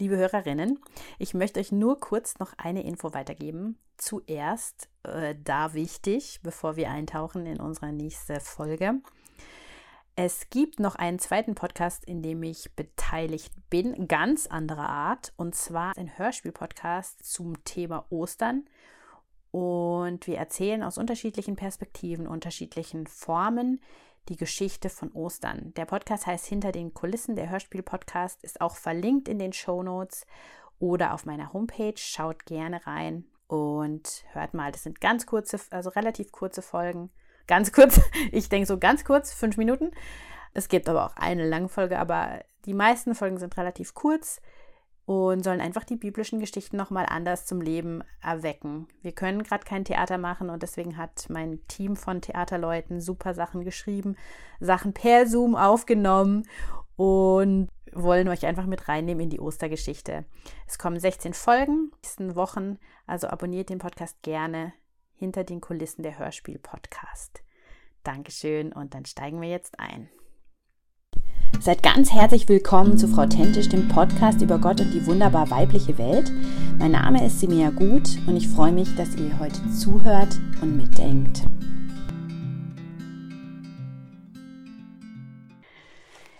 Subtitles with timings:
[0.00, 0.80] liebe Hörerinnen.
[1.18, 3.78] Ich möchte euch nur kurz noch eine Info weitergeben.
[3.98, 8.94] Zuerst, äh, da wichtig, bevor wir eintauchen in unsere nächste Folge.
[10.16, 15.54] Es gibt noch einen zweiten Podcast, in dem ich beteiligt bin, ganz anderer Art, und
[15.54, 18.64] zwar ein Hörspiel-Podcast zum Thema Ostern.
[19.50, 23.80] Und wir erzählen aus unterschiedlichen Perspektiven, unterschiedlichen Formen
[24.28, 25.72] die Geschichte von Ostern.
[25.76, 27.36] Der Podcast heißt Hinter den Kulissen.
[27.36, 30.26] Der Hörspiel-Podcast ist auch verlinkt in den Show Notes
[30.78, 31.96] oder auf meiner Homepage.
[31.96, 34.70] Schaut gerne rein und hört mal.
[34.72, 37.10] Das sind ganz kurze, also relativ kurze Folgen.
[37.46, 38.00] Ganz kurz,
[38.30, 39.90] ich denke so ganz kurz, fünf Minuten.
[40.54, 44.40] Es gibt aber auch eine lange Folge, aber die meisten Folgen sind relativ kurz
[45.10, 48.86] und sollen einfach die biblischen Geschichten nochmal anders zum Leben erwecken.
[49.02, 53.64] Wir können gerade kein Theater machen und deswegen hat mein Team von Theaterleuten super Sachen
[53.64, 54.14] geschrieben,
[54.60, 56.46] Sachen per Zoom aufgenommen
[56.94, 60.26] und wollen euch einfach mit reinnehmen in die Ostergeschichte.
[60.68, 64.72] Es kommen 16 Folgen, nächsten Wochen, also abonniert den Podcast gerne
[65.16, 67.42] hinter den Kulissen der Hörspiel-Podcast.
[68.04, 70.08] Dankeschön und dann steigen wir jetzt ein.
[71.62, 75.98] Seid ganz herzlich willkommen zu Frau Tentisch, dem Podcast über Gott und die wunderbar weibliche
[75.98, 76.32] Welt.
[76.78, 81.42] Mein Name ist Simea Gut und ich freue mich, dass ihr heute zuhört und mitdenkt.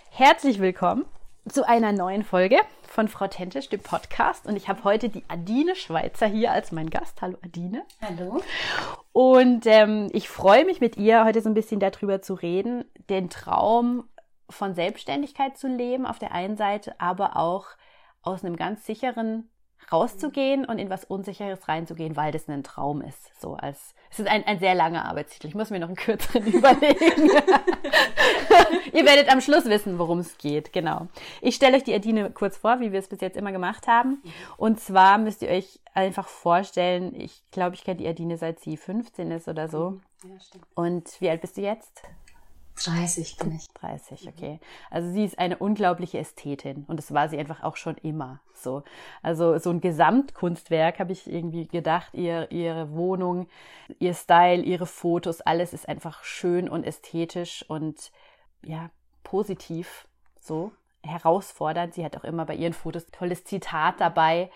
[0.08, 1.04] Herzlich willkommen
[1.46, 2.56] zu einer neuen Folge
[2.88, 4.46] von Frau Tentisch, dem Podcast.
[4.46, 7.20] Und ich habe heute die Adine Schweizer hier als mein Gast.
[7.20, 7.82] Hallo Adine.
[8.00, 8.41] Hallo.
[9.12, 13.28] Und ähm, ich freue mich mit ihr heute so ein bisschen darüber zu reden, den
[13.28, 14.04] Traum
[14.51, 17.67] von Selbstständigkeit zu leben auf der einen Seite, aber auch
[18.23, 19.51] aus einem ganz sicheren
[19.91, 23.41] rauszugehen und in was Unsicheres reinzugehen, weil das ein Traum ist.
[23.41, 25.47] So als es ist ein, ein sehr langer Arbeitstitel.
[25.47, 27.31] Ich muss mir noch einen kürzeren überlegen.
[28.93, 30.73] Ihr werdet am Schluss wissen, worum es geht.
[30.73, 31.06] Genau.
[31.41, 34.23] Ich stelle euch die Adine kurz vor, wie wir es bis jetzt immer gemacht haben.
[34.56, 38.77] Und zwar müsst ihr euch einfach vorstellen, ich glaube, ich kenne die Adine seit sie
[38.77, 40.01] 15 ist oder so.
[40.25, 40.67] Ja, stimmt.
[40.75, 42.03] Und wie alt bist du jetzt?
[42.84, 43.68] 30 bin ich.
[43.68, 44.60] 30, okay.
[44.91, 48.82] Also sie ist eine unglaubliche Ästhetin und das war sie einfach auch schon immer so.
[49.22, 53.48] Also so ein Gesamtkunstwerk habe ich irgendwie gedacht, ihr, ihre Wohnung,
[53.98, 58.12] ihr Style, ihre Fotos, alles ist einfach schön und ästhetisch und
[58.62, 58.91] ja,
[59.22, 60.06] positiv
[60.41, 61.94] so herausfordernd.
[61.94, 64.50] Sie hat auch immer bei ihren Fotos tolles Zitat dabei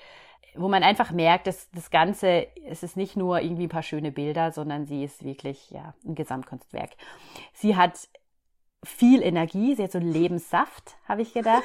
[0.55, 4.13] wo man einfach merkt, dass das Ganze, es ist nicht nur irgendwie ein paar schöne
[4.13, 6.91] Bilder, sondern sie ist wirklich ja ein Gesamtkunstwerk.
[7.53, 8.09] Sie hat
[8.85, 11.65] viel Energie, sie hat so Lebenssaft, habe ich gedacht.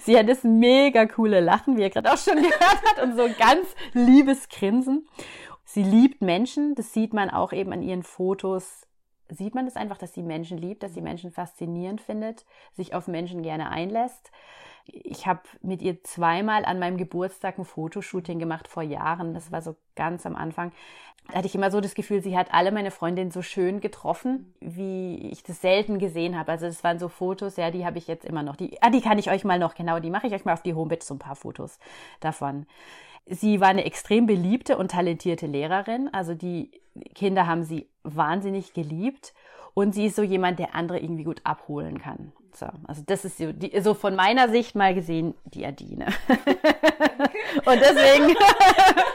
[0.00, 3.28] sie hat das mega coole Lachen, wie ihr gerade auch schon gehört habt, und so
[3.38, 5.08] ganz liebes Grinsen.
[5.64, 8.86] Sie liebt Menschen, das sieht man auch eben an ihren Fotos.
[9.30, 13.08] Sieht man das einfach, dass sie Menschen liebt, dass sie Menschen faszinierend findet, sich auf
[13.08, 14.30] Menschen gerne einlässt
[14.92, 19.34] ich habe mit ihr zweimal an meinem Geburtstag ein Fotoshooting gemacht vor Jahren.
[19.34, 20.72] Das war so ganz am Anfang.
[21.28, 24.54] Da hatte ich immer so das Gefühl, sie hat alle meine Freundinnen so schön getroffen,
[24.60, 26.52] wie ich das selten gesehen habe.
[26.52, 28.56] Also das waren so Fotos, ja, die habe ich jetzt immer noch.
[28.56, 30.62] Die, ah, die kann ich euch mal noch, genau, die mache ich euch mal auf
[30.62, 31.78] die Homepage, so ein paar Fotos
[32.20, 32.66] davon.
[33.26, 36.08] Sie war eine extrem beliebte und talentierte Lehrerin.
[36.12, 36.70] Also die
[37.14, 39.34] Kinder haben sie wahnsinnig geliebt.
[39.74, 42.32] Und sie ist so jemand, der andere irgendwie gut abholen kann.
[42.52, 46.06] So, also das ist so, die, so von meiner Sicht mal gesehen die Adine.
[47.64, 48.36] und deswegen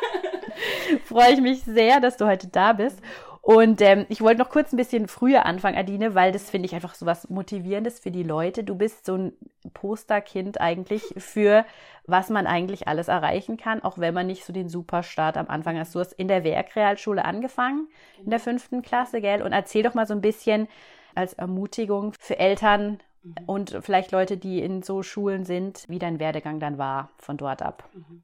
[1.06, 3.00] freue ich mich sehr, dass du heute da bist.
[3.46, 6.76] Und ähm, ich wollte noch kurz ein bisschen früher anfangen, Adine, weil das finde ich
[6.76, 8.64] einfach so was Motivierendes für die Leute.
[8.64, 9.34] Du bist so ein
[9.74, 11.66] Posterkind eigentlich für
[12.08, 15.78] was man eigentlich alles erreichen kann, auch wenn man nicht so den Superstart am Anfang
[15.78, 15.94] hast.
[15.94, 17.90] Du hast in der Werkrealschule angefangen,
[18.24, 19.42] in der fünften Klasse, gell?
[19.42, 20.70] Und erzähl doch mal so ein bisschen
[21.14, 23.36] als Ermutigung für Eltern mhm.
[23.46, 27.62] und vielleicht Leute, die in so Schulen sind, wie dein Werdegang dann war von dort
[27.62, 27.90] ab.
[27.94, 28.24] Mhm.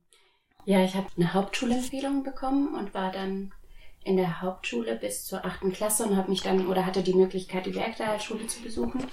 [0.64, 3.52] Ja, ich habe eine Hauptschulempfehlung bekommen und war dann
[4.04, 7.66] in der Hauptschule bis zur achten Klasse und habe mich dann oder hatte die Möglichkeit,
[7.66, 9.04] die Werkrealschule zu besuchen.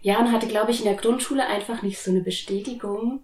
[0.00, 3.20] Ja, und hatte, glaube ich, in der Grundschule einfach nicht so eine Bestätigung,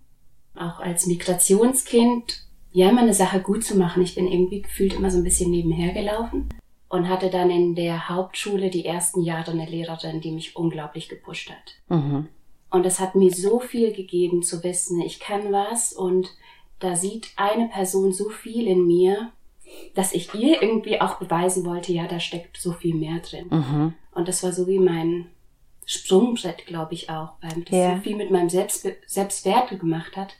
[0.56, 4.02] auch als Migrationskind, ja, immer eine Sache gut zu machen.
[4.02, 6.48] Ich bin irgendwie gefühlt immer so ein bisschen nebenher gelaufen
[6.88, 11.50] und hatte dann in der Hauptschule die ersten Jahre eine Lehrerin, die mich unglaublich gepusht
[11.50, 11.96] hat.
[11.96, 12.28] Mhm.
[12.70, 16.30] Und es hat mir so viel gegeben zu wissen, ich kann was und
[16.80, 19.30] da sieht eine Person so viel in mir,
[19.94, 23.46] dass ich ihr irgendwie auch beweisen wollte, ja, da steckt so viel mehr drin.
[23.50, 23.94] Mhm.
[24.12, 25.26] Und das war so wie mein
[25.86, 27.96] Sprungbrett, glaube ich auch, weil das yeah.
[27.96, 30.34] so viel mit meinem Selbstbe Selbstwert gemacht hat.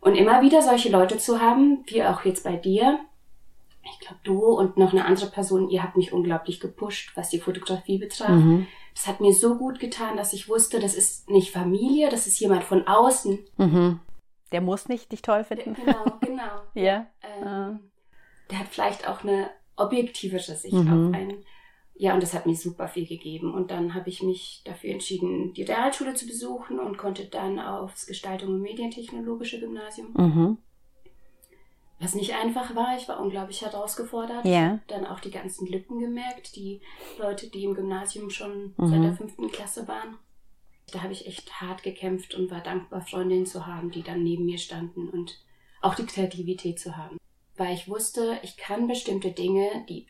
[0.00, 3.00] Und immer wieder solche Leute zu haben, wie auch jetzt bei dir.
[3.82, 7.40] Ich glaube, du und noch eine andere Person, ihr habt mich unglaublich gepusht, was die
[7.40, 8.28] Fotografie betraf.
[8.30, 8.66] Mhm.
[8.94, 12.40] das hat mir so gut getan, dass ich wusste, das ist nicht Familie, das ist
[12.40, 13.38] jemand von außen.
[13.56, 14.00] Mhm.
[14.52, 15.74] Der muss nicht dich toll finden.
[15.74, 16.62] Genau, genau.
[16.74, 17.06] ja.
[17.22, 17.78] Ähm, Ah.
[18.50, 21.08] Der hat vielleicht auch eine objektivere Sicht Mhm.
[21.08, 21.44] auf einen.
[21.98, 23.54] Ja, und das hat mir super viel gegeben.
[23.54, 28.06] Und dann habe ich mich dafür entschieden, die Realschule zu besuchen und konnte dann aufs
[28.06, 30.12] Gestaltung und Medientechnologische Gymnasium.
[30.14, 30.58] Mhm.
[31.98, 34.44] Was nicht einfach war, ich war unglaublich herausgefordert.
[34.44, 34.80] Ja.
[34.88, 36.82] Dann auch die ganzen Lücken gemerkt, die
[37.18, 38.86] Leute, die im Gymnasium schon Mhm.
[38.88, 40.18] seit der fünften Klasse waren.
[40.92, 44.44] Da habe ich echt hart gekämpft und war dankbar, Freundinnen zu haben, die dann neben
[44.44, 45.42] mir standen und
[45.80, 47.16] auch die Kreativität zu haben.
[47.56, 50.06] Weil ich wusste, ich kann bestimmte Dinge, die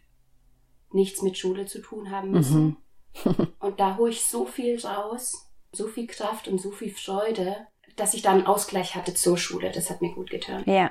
[0.93, 2.77] nichts mit Schule zu tun haben müssen.
[3.25, 3.47] Mhm.
[3.61, 7.57] Und da hole ich so viel raus, so viel Kraft und so viel Freude,
[7.97, 9.71] dass ich da einen Ausgleich hatte zur Schule.
[9.73, 10.63] Das hat mir gut getan.
[10.67, 10.91] Ja.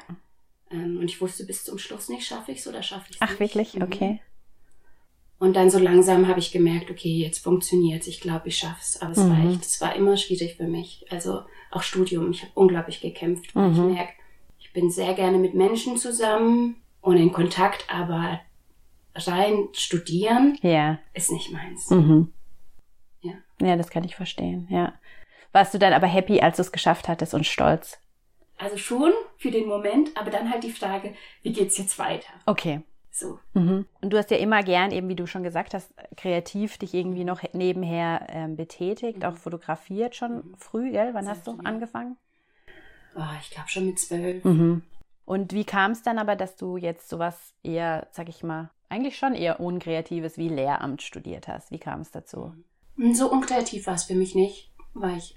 [0.71, 3.21] Ähm, und ich wusste bis zum Schluss nicht, schaffe ich es oder schaffe ich es
[3.21, 3.39] Ach, nicht.
[3.39, 3.73] wirklich?
[3.75, 3.81] Mhm.
[3.83, 4.21] Okay.
[5.37, 8.07] Und dann so langsam habe ich gemerkt, okay, jetzt funktioniert's.
[8.07, 9.01] Ich glaube, ich schaff's.
[9.01, 9.51] Aber es war Mhm.
[9.51, 11.05] echt, es war immer schwierig für mich.
[11.11, 11.41] Also
[11.71, 12.31] auch Studium.
[12.31, 13.53] Ich habe unglaublich gekämpft.
[13.55, 13.93] weil Ich Mhm.
[13.93, 14.13] merke,
[14.75, 18.41] bin sehr gerne mit Menschen zusammen und in Kontakt, aber
[19.15, 20.99] rein studieren Ja.
[21.13, 21.89] ist nicht meins.
[21.89, 22.33] Mhm.
[23.21, 23.33] Ja.
[23.61, 24.93] Ja, das kann ich verstehen, ja.
[25.53, 27.97] Warst du dann aber happy, als du es geschafft hattest und stolz?
[28.57, 32.33] Also schon für den Moment, aber dann halt die Frage, wie geht's jetzt weiter?
[32.45, 32.81] Okay.
[33.11, 33.39] So.
[33.53, 33.85] Mhm.
[34.01, 37.23] Und du hast ja immer gern, eben wie du schon gesagt hast, kreativ dich irgendwie
[37.23, 41.13] noch nebenher ähm, betätigt, auch fotografiert schon früh, gell?
[41.13, 41.63] Wann Sehr hast du früh.
[41.63, 42.17] angefangen?
[43.15, 44.43] Oh, ich glaube schon mit zwölf.
[44.43, 44.83] Mhm.
[45.25, 49.17] Und wie kam es dann aber, dass du jetzt sowas eher, sag ich mal, eigentlich
[49.17, 51.71] schon eher unkreatives wie Lehramt studiert hast?
[51.71, 52.53] Wie kam es dazu?
[53.13, 55.35] So unkreativ war es für mich nicht, weil ich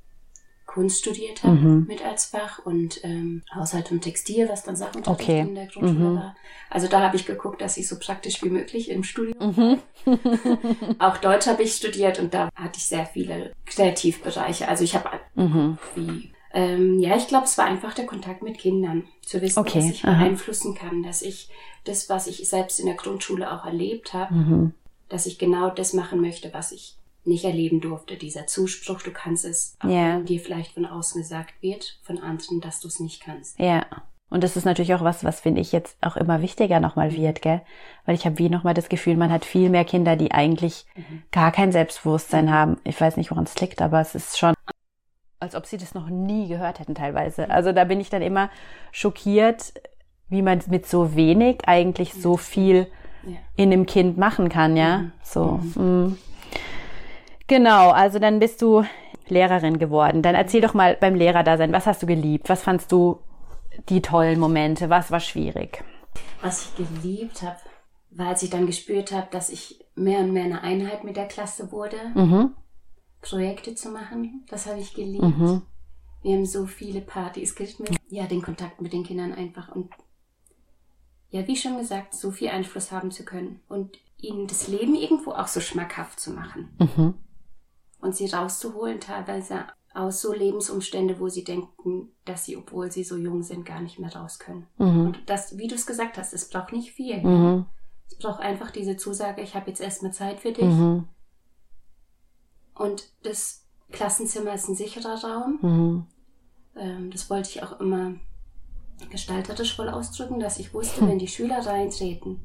[0.67, 1.87] Kunst studiert habe Mhm.
[1.89, 5.41] mit als Fach und ähm, Haushalt und Textil, was dann Sachunterricht Okay.
[5.41, 6.17] in der Grundschule Mhm.
[6.17, 6.37] war.
[6.69, 9.57] Also da habe ich geguckt, dass ich so praktisch wie möglich im Studium.
[9.57, 9.79] Mhm.
[10.99, 14.69] Auch Deutsch habe ich studiert und da hatte ich sehr viele Kreativbereiche.
[14.69, 15.79] Also ich habe Mhm.
[15.95, 19.81] wie ähm, ja, ich glaube, es war einfach der Kontakt mit Kindern, zu wissen, Okay,
[19.81, 20.13] dass ich aha.
[20.19, 21.49] beeinflussen kann, dass ich
[21.85, 24.75] das, was ich selbst in der Grundschule auch erlebt habe, Mhm.
[25.09, 28.17] dass ich genau das machen möchte, was ich nicht erleben durfte.
[28.17, 30.15] Dieser Zuspruch, du kannst es, auch Ja.
[30.17, 33.59] wenn dir vielleicht von außen gesagt wird, von anderen, dass du es nicht kannst.
[33.59, 33.85] Ja.
[34.31, 37.41] Und das ist natürlich auch was, was finde ich jetzt auch immer wichtiger nochmal wird,
[37.41, 37.63] gell?
[38.05, 41.23] Weil ich habe wie nochmal das Gefühl, man hat viel mehr Kinder, die eigentlich Mhm.
[41.33, 42.79] gar kein Selbstbewusstsein haben.
[42.85, 44.53] Ich weiß nicht, woran es liegt, aber es ist schon,
[45.41, 47.51] als ob sie das noch nie gehört hätten teilweise.
[47.51, 48.51] Also da bin ich dann immer
[48.93, 49.73] schockiert,
[50.29, 52.87] wie man mit so wenig eigentlich so viel
[53.57, 54.99] in einem Kind machen kann, ja?
[54.99, 55.13] Mhm.
[55.23, 55.45] So.
[55.81, 56.19] mm.
[57.47, 58.85] Genau, also dann bist du
[59.29, 60.23] Lehrerin geworden.
[60.23, 62.49] Dann erzähl doch mal beim Lehrerdasein, was hast du geliebt?
[62.49, 63.21] Was fandst du
[63.89, 64.91] die tollen Momente?
[64.91, 65.83] Was war schwierig?
[66.43, 67.57] Was ich geliebt habe,
[68.11, 71.27] war, als ich dann gespürt habe, dass ich mehr und mehr eine Einheit mit der
[71.27, 72.55] Klasse wurde, Mhm.
[73.21, 74.45] Projekte zu machen.
[74.49, 75.23] Das habe ich geliebt.
[75.23, 75.63] Mhm.
[76.23, 77.97] Wir haben so viele Partys gemacht.
[78.09, 79.91] Ja, den Kontakt mit den Kindern einfach und
[81.31, 85.33] ja, wie schon gesagt, so viel Einfluss haben zu können und ihnen das Leben irgendwo
[85.33, 87.15] auch so schmackhaft zu machen Mhm.
[88.01, 93.17] und sie rauszuholen teilweise aus so Lebensumstände, wo sie denken, dass sie, obwohl sie so
[93.17, 94.67] jung sind, gar nicht mehr raus können.
[94.79, 95.07] Mhm.
[95.07, 97.21] Und das, wie du es gesagt hast, es braucht nicht viel.
[97.23, 97.67] Mhm.
[98.11, 100.65] Es braucht einfach diese Zusage, ich habe jetzt erstmal Zeit für dich.
[100.65, 101.05] Mhm.
[102.79, 105.59] Und das Klassenzimmer ist ein sicherer Raum.
[105.61, 106.07] Mhm.
[106.77, 108.15] Ähm, das wollte ich auch immer
[109.11, 112.41] gestalterisch voll ausdrücken, dass ich wusste, wenn die Schüler reintreten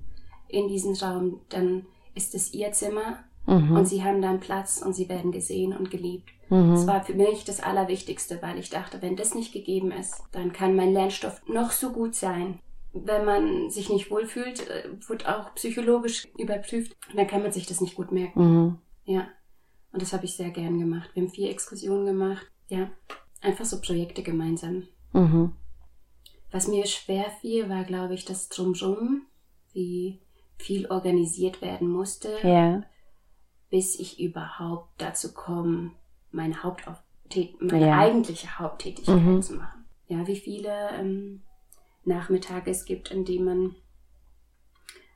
[0.48, 3.86] in diesen Raum, dann ist es ihr Zimmer und Mhm.
[3.86, 6.29] sie haben dann Platz und sie werden gesehen und geliebt.
[6.50, 6.72] Mhm.
[6.75, 10.53] Das war für mich das Allerwichtigste, weil ich dachte, wenn das nicht gegeben ist, dann
[10.53, 12.60] kann mein Lernstoff noch so gut sein.
[12.93, 17.81] Wenn man sich nicht wohlfühlt, äh, wird auch psychologisch überprüft, dann kann man sich das
[17.81, 18.39] nicht gut merken.
[18.39, 18.77] Mhm.
[19.05, 19.27] Ja.
[19.93, 21.12] Und das habe ich sehr gern gemacht.
[21.13, 22.45] Wir haben vier Exkursionen gemacht.
[22.67, 22.91] Ja.
[23.41, 24.88] Einfach so Projekte gemeinsam.
[25.13, 25.53] Mhm.
[26.51, 29.23] Was mir schwer fiel, war, glaube ich, das Drumrum,
[29.71, 30.19] wie
[30.57, 32.83] viel organisiert werden musste, Ja.
[33.69, 35.91] bis ich überhaupt dazu komme,
[36.31, 36.55] meine,
[37.59, 38.00] meine Ja.
[38.00, 39.41] eigentliche Haupttätigkeit Mhm.
[39.41, 39.85] zu machen.
[40.07, 41.41] Ja, wie viele ähm,
[42.05, 43.75] Nachmittage es gibt, in denen man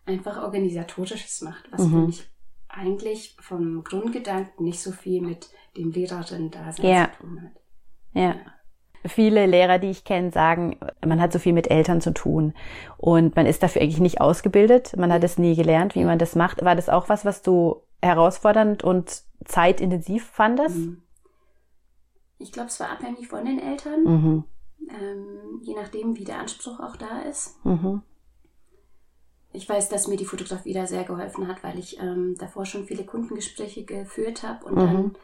[0.05, 1.91] einfach organisatorisches macht, was Mhm.
[1.91, 2.29] für mich
[2.77, 7.09] eigentlich vom Grundgedanken nicht so viel mit dem Lehrerin-Dasein Ja.
[7.11, 7.51] zu tun hat.
[8.13, 8.35] Ja.
[9.05, 12.53] Viele Lehrer, die ich kenne, sagen, man hat so viel mit Eltern zu tun
[12.97, 14.95] und man ist dafür eigentlich nicht ausgebildet.
[14.97, 16.63] Man hat es nie gelernt, wie man das macht.
[16.65, 20.77] War das auch was, was du herausfordernd und zeitintensiv fandest?
[20.77, 21.01] Mhm.
[22.39, 24.43] Ich glaube, es war abhängig von den Eltern, Mhm.
[24.89, 27.63] ähm, je nachdem, wie der Anspruch auch da ist.
[27.65, 28.01] Mhm.
[29.57, 32.85] Ich weiß, dass mir die Fotografie da sehr geholfen hat, weil ich ähm, davor schon
[32.85, 34.79] viele Kundengespräche geführt habe und mhm.
[34.79, 35.17] dann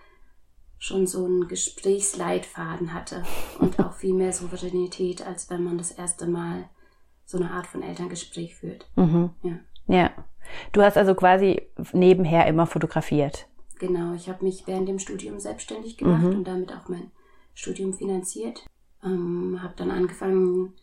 [0.80, 3.24] schon so einen Gesprächsleitfaden hatte
[3.60, 6.68] und auch viel mehr Souveränität, als wenn man das erste Mal
[7.25, 8.90] so eine Art von Elterngespräch führt.
[8.96, 9.30] Mhm.
[9.44, 9.60] Ja.
[9.88, 10.12] ja.
[10.72, 11.62] Du hast also quasi
[11.94, 13.48] nebenher immer fotografiert.
[13.78, 16.38] Genau, ich habe mich während dem Studium selbstständig gemacht mhm.
[16.38, 17.12] und damit auch mein
[17.54, 18.66] Studium finanziert.
[19.04, 20.74] Ähm, habe dann angefangen,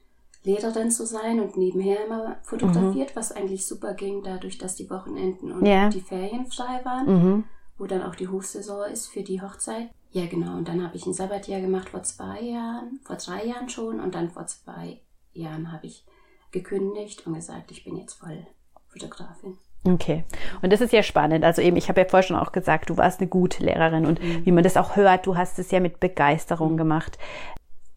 [0.43, 3.17] Lehrerin zu sein und nebenher immer fotografiert, mhm.
[3.17, 5.89] was eigentlich super ging, dadurch, dass die Wochenenden und ja.
[5.91, 7.45] die Ferien frei waren, mhm.
[7.77, 9.91] wo dann auch die Hochsaison ist für die Hochzeit.
[10.13, 10.57] Ja, genau.
[10.57, 14.15] Und dann habe ich ein Sabbatjahr gemacht vor zwei Jahren, vor drei Jahren schon und
[14.15, 15.01] dann vor zwei
[15.33, 16.05] Jahren habe ich
[16.51, 18.47] gekündigt und gesagt, ich bin jetzt voll
[18.89, 19.57] Fotografin.
[19.85, 20.25] Okay.
[20.63, 21.45] Und das ist ja spannend.
[21.45, 24.23] Also eben, ich habe ja vorher schon auch gesagt, du warst eine gute Lehrerin und
[24.23, 24.45] mhm.
[24.45, 26.79] wie man das auch hört, du hast es ja mit Begeisterung mhm.
[26.79, 27.19] gemacht.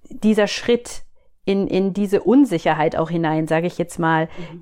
[0.10, 1.04] Dieser Schritt
[1.46, 4.62] in, in diese Unsicherheit auch hinein, sage ich jetzt mal, mhm.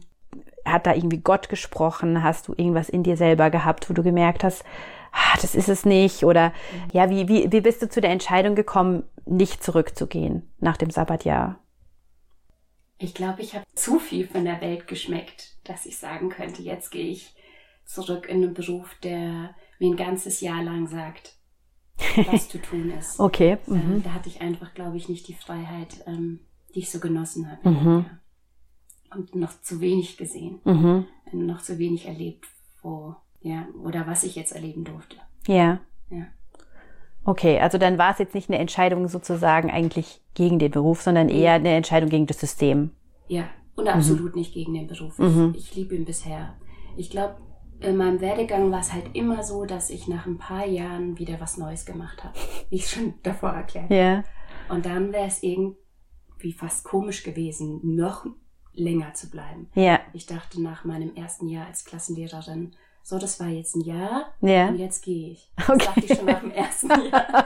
[0.66, 2.24] hat da irgendwie Gott gesprochen?
[2.24, 4.64] Hast du irgendwas in dir selber gehabt, wo du gemerkt hast,
[5.12, 6.24] ah, das ist es nicht?
[6.24, 6.90] Oder mhm.
[6.94, 11.60] ja, wie, wie, wie bist du zu der Entscheidung gekommen, nicht zurückzugehen nach dem Sabbatjahr?
[12.98, 16.92] Ich glaube, ich habe zu viel von der Welt geschmeckt, dass ich sagen könnte, jetzt
[16.92, 17.36] gehe ich
[17.86, 21.36] zurück in einen Beruf, der mir ein ganzes Jahr lang sagt,
[22.28, 23.20] was zu tun ist.
[23.20, 23.58] okay.
[23.68, 24.04] Ähm, mhm.
[24.04, 26.42] Da hatte ich einfach, glaube ich, nicht die Freiheit, ähm,
[26.76, 27.70] die ich so genossen habe.
[27.70, 28.06] Mhm.
[28.08, 29.18] Ja.
[29.18, 30.60] Und noch zu wenig gesehen.
[30.64, 31.06] Mhm.
[31.34, 32.46] Noch zu wenig erlebt,
[32.82, 35.18] wo, ja, oder was ich jetzt erleben durfte.
[35.48, 35.80] Ja.
[36.10, 36.28] Ja.
[37.24, 41.30] Okay, also dann war es jetzt nicht eine Entscheidung sozusagen eigentlich gegen den Beruf, sondern
[41.30, 42.92] eher eine Entscheidung gegen das System.
[43.28, 44.40] Ja, und absolut mhm.
[44.40, 45.20] nicht gegen den Beruf.
[45.20, 45.54] Ich, mhm.
[45.56, 46.56] ich liebe ihn bisher.
[46.98, 47.36] Ich glaube,
[47.80, 51.40] in meinem Werdegang war es halt immer so, dass ich nach ein paar Jahren wieder
[51.40, 52.34] was Neues gemacht habe.
[52.70, 53.96] Wie ich schon davor erklärt habe.
[53.96, 54.24] Ja.
[54.70, 55.44] Und dann wäre es
[56.42, 58.26] irgendwie fast komisch gewesen, noch
[58.74, 59.70] länger zu bleiben.
[59.76, 60.00] Ja.
[60.14, 62.72] Ich dachte nach meinem ersten Jahr als Klassenlehrerin,
[63.04, 64.68] so, das war jetzt ein Jahr ja.
[64.68, 65.52] und jetzt gehe ich.
[65.58, 65.86] Das okay.
[65.86, 67.46] dachte ich schon nach dem ersten Jahr.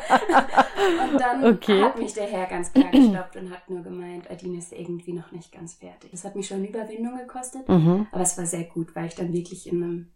[1.13, 1.81] und dann okay.
[1.81, 5.31] hat mich der Herr ganz klar gestoppt und hat nur gemeint, Adine ist irgendwie noch
[5.31, 6.11] nicht ganz fertig.
[6.11, 8.05] Das hat mich schon Überwindung gekostet, mhm.
[8.11, 10.11] aber es war sehr gut, weil ich dann wirklich in einem,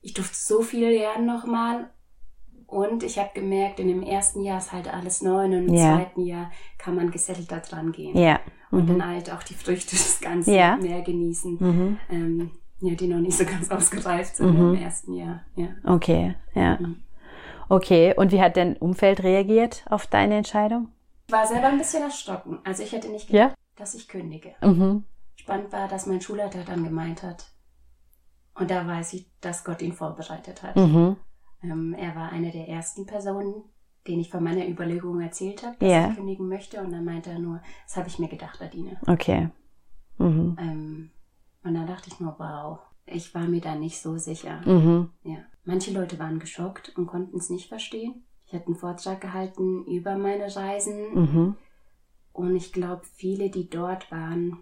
[0.00, 1.90] ich durfte so viel lernen nochmal
[2.66, 5.96] und ich habe gemerkt, in dem ersten Jahr ist halt alles neu und im ja.
[5.96, 8.16] zweiten Jahr kann man gesettelter dran gehen.
[8.16, 8.40] Ja.
[8.70, 8.98] Und mhm.
[8.98, 10.76] dann halt auch die Früchte des Ganzen ja.
[10.76, 11.56] mehr genießen.
[11.60, 11.98] Mhm.
[12.10, 14.74] Ähm, ja, die noch nicht so ganz ausgereift sind mhm.
[14.74, 15.44] im ersten Jahr.
[15.56, 15.68] Ja.
[15.84, 16.78] Okay, ja.
[16.80, 17.02] Mhm.
[17.68, 20.88] Okay, und wie hat dein Umfeld reagiert auf deine Entscheidung?
[21.26, 22.58] Ich war selber ein bisschen erschrocken.
[22.64, 24.54] Also ich hätte nicht gedacht, dass ich kündige.
[24.60, 25.04] Mhm.
[25.36, 27.46] Spannend war, dass mein Schulleiter dann gemeint hat,
[28.54, 30.76] und da weiß ich, dass Gott ihn vorbereitet hat.
[31.64, 33.62] Ähm, er war eine der ersten Personen,
[34.06, 36.10] denen ich von meiner Überlegung erzählt habe, dass yeah.
[36.10, 36.80] ich kündigen möchte.
[36.80, 38.98] Und dann meinte er nur, das habe ich mir gedacht, Adine.
[39.06, 39.48] Okay.
[40.18, 40.56] Mhm.
[40.60, 41.10] Ähm,
[41.64, 44.60] und da dachte ich nur, wow, ich war mir da nicht so sicher.
[44.66, 45.10] Mhm.
[45.24, 45.38] Ja.
[45.64, 48.24] Manche Leute waren geschockt und konnten es nicht verstehen.
[48.46, 51.14] Ich hatte einen Vortrag gehalten über meine Reisen.
[51.14, 51.56] Mhm.
[52.32, 54.58] Und ich glaube, viele, die dort waren,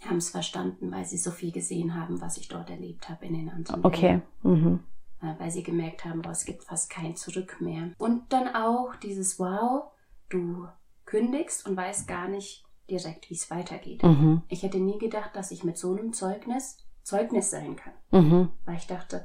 [0.00, 3.34] haben es verstanden, weil sie so viel gesehen haben, was ich dort erlebt habe in
[3.34, 4.20] den anderen Okay.
[4.42, 4.80] Mhm.
[5.22, 7.90] Äh, weil sie gemerkt haben, boah, es gibt fast kein Zurück mehr.
[7.98, 9.92] Und dann auch dieses Wow,
[10.28, 10.66] du
[11.04, 14.02] kündigst und weißt gar nicht, direkt, wie es weitergeht.
[14.02, 14.42] Mhm.
[14.48, 17.92] Ich hätte nie gedacht, dass ich mit so einem Zeugnis Zeugnis sein kann.
[18.10, 18.50] Mhm.
[18.64, 19.24] Weil ich dachte,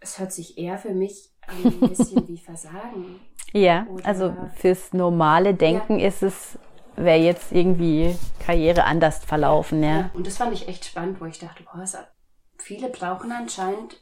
[0.00, 3.20] es hört sich eher für mich ein bisschen wie Versagen.
[3.52, 6.08] Ja, Oder, also fürs normale Denken ja.
[6.08, 6.58] ist es,
[6.96, 9.88] wäre jetzt irgendwie Karriere anders verlaufen, ja.
[9.88, 10.10] ja.
[10.14, 11.84] Und das fand ich echt spannend, wo ich dachte, boah,
[12.58, 14.01] viele brauchen anscheinend,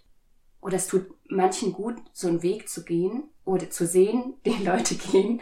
[0.61, 4.95] oder es tut manchen gut, so einen Weg zu gehen oder zu sehen, den Leute
[4.95, 5.41] gehen,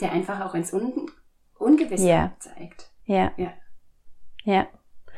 [0.00, 1.10] der einfach auch ins Un
[1.58, 2.32] Ungewisse ja.
[2.40, 2.90] zeigt.
[3.04, 3.32] Ja.
[3.36, 3.52] ja.
[4.44, 4.66] Ja.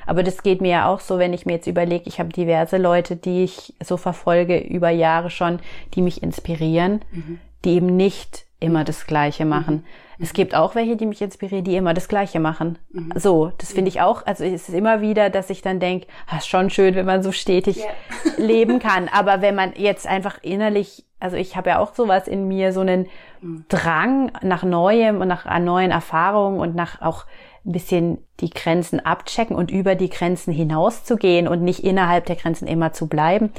[0.06, 2.76] Aber das geht mir ja auch so, wenn ich mir jetzt überlege, ich habe diverse
[2.76, 5.60] Leute, die ich so verfolge über Jahre schon,
[5.94, 7.40] die mich inspirieren, mhm.
[7.64, 9.76] die eben nicht immer das Gleiche machen.
[9.76, 9.84] Mhm.
[10.18, 12.78] Es gibt auch welche, die mich inspirieren, die immer das Gleiche machen.
[12.92, 13.12] Mhm.
[13.16, 16.38] So, das finde ich auch, also es ist immer wieder, dass ich dann denke, ah,
[16.38, 17.92] ist schon schön, wenn man so stetig yeah.
[18.36, 19.08] leben kann.
[19.08, 22.80] Aber wenn man jetzt einfach innerlich, also ich habe ja auch sowas in mir, so
[22.80, 23.06] einen
[23.40, 23.64] mhm.
[23.68, 27.26] Drang nach Neuem und nach neuen Erfahrungen und nach auch
[27.66, 32.68] ein bisschen die Grenzen abchecken und über die Grenzen hinauszugehen und nicht innerhalb der Grenzen
[32.68, 33.52] immer zu bleiben,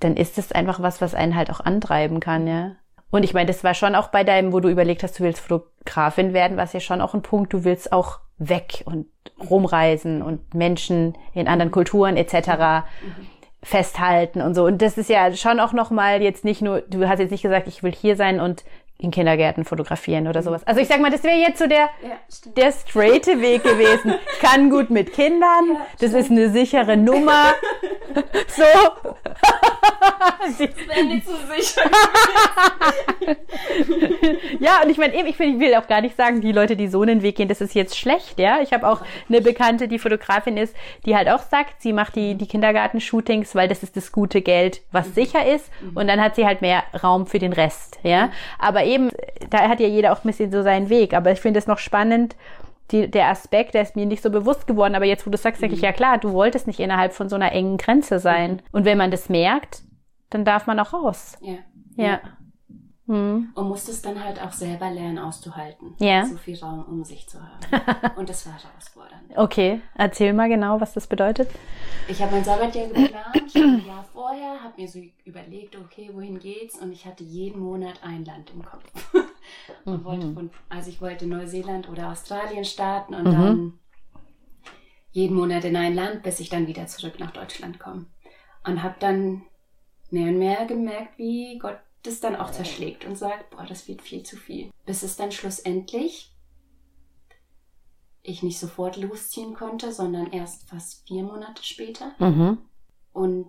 [0.00, 2.72] dann ist es einfach was, was einen halt auch antreiben kann, ja.
[3.10, 5.40] Und ich meine, das war schon auch bei deinem, wo du überlegt hast, du willst
[5.40, 9.06] Fotografin werden, was ja schon auch ein Punkt, du willst auch weg und
[9.48, 12.48] rumreisen und Menschen in anderen Kulturen etc.
[12.48, 13.26] Mhm.
[13.62, 14.64] festhalten und so.
[14.64, 17.68] Und das ist ja schon auch nochmal jetzt nicht nur, du hast jetzt nicht gesagt,
[17.68, 18.64] ich will hier sein und
[18.98, 20.66] in Kindergärten fotografieren oder sowas.
[20.66, 22.18] Also ich sag mal, das wäre jetzt so der, Ja,
[22.56, 24.14] der straighte Weg gewesen.
[24.40, 27.52] Kann gut mit Kindern, Ja, das ist eine sichere Nummer.
[28.48, 28.62] So.
[30.56, 31.82] Sie- wäre nicht so sicher.
[34.60, 36.88] ja, und ich meine, ich will, ich will auch gar nicht sagen, die Leute, die
[36.88, 38.60] so einen Weg gehen, das ist jetzt schlecht, ja.
[38.62, 40.74] Ich habe auch eine Bekannte, die Fotografin ist,
[41.04, 44.80] die halt auch sagt, sie macht die, die Kindergartenshootings, weil das ist das gute Geld,
[44.92, 45.70] was sicher ist.
[45.94, 48.30] Und dann hat sie halt mehr Raum für den Rest, ja.
[48.58, 49.10] Aber eben,
[49.50, 51.14] da hat ja jeder auch ein bisschen so seinen Weg.
[51.14, 52.36] Aber ich finde es noch spannend,
[52.90, 55.60] die, der Aspekt, der ist mir nicht so bewusst geworden, aber jetzt, wo du sagst,
[55.60, 58.62] denke ich, ja klar, du wolltest nicht innerhalb von so einer engen Grenze sein.
[58.72, 59.82] Und wenn man das merkt,
[60.30, 61.36] dann darf man auch raus.
[61.40, 61.56] Ja.
[61.96, 62.20] Ja.
[63.06, 63.52] Hm.
[63.54, 65.94] Und musste es dann halt auch selber lernen auszuhalten.
[65.98, 66.26] Ja.
[66.26, 68.14] So viel Raum um sich zu haben.
[68.16, 69.22] Und das war herausfordernd.
[69.36, 71.48] Okay, erzähl mal genau, was das bedeutet.
[72.08, 76.40] Ich habe mein Sabbatjahr geplant, schon ein Jahr vorher, habe mir so überlegt, okay, wohin
[76.40, 76.78] geht's?
[76.80, 78.82] Und ich hatte jeden Monat ein Land im Kopf.
[79.84, 83.32] und wollte von, also ich wollte Neuseeland oder Australien starten und Mhm.
[83.32, 83.78] dann
[85.12, 88.06] jeden Monat in ein Land, bis ich dann wieder zurück nach Deutschland komme.
[88.64, 89.42] Und habe dann
[90.10, 94.02] mehr und mehr gemerkt, wie Gott das dann auch zerschlägt und sagt, boah, das wird
[94.02, 94.70] viel zu viel.
[94.84, 96.32] Bis es dann schlussendlich
[98.22, 102.58] ich nicht sofort losziehen konnte, sondern erst fast vier Monate später Mhm.
[103.12, 103.46] und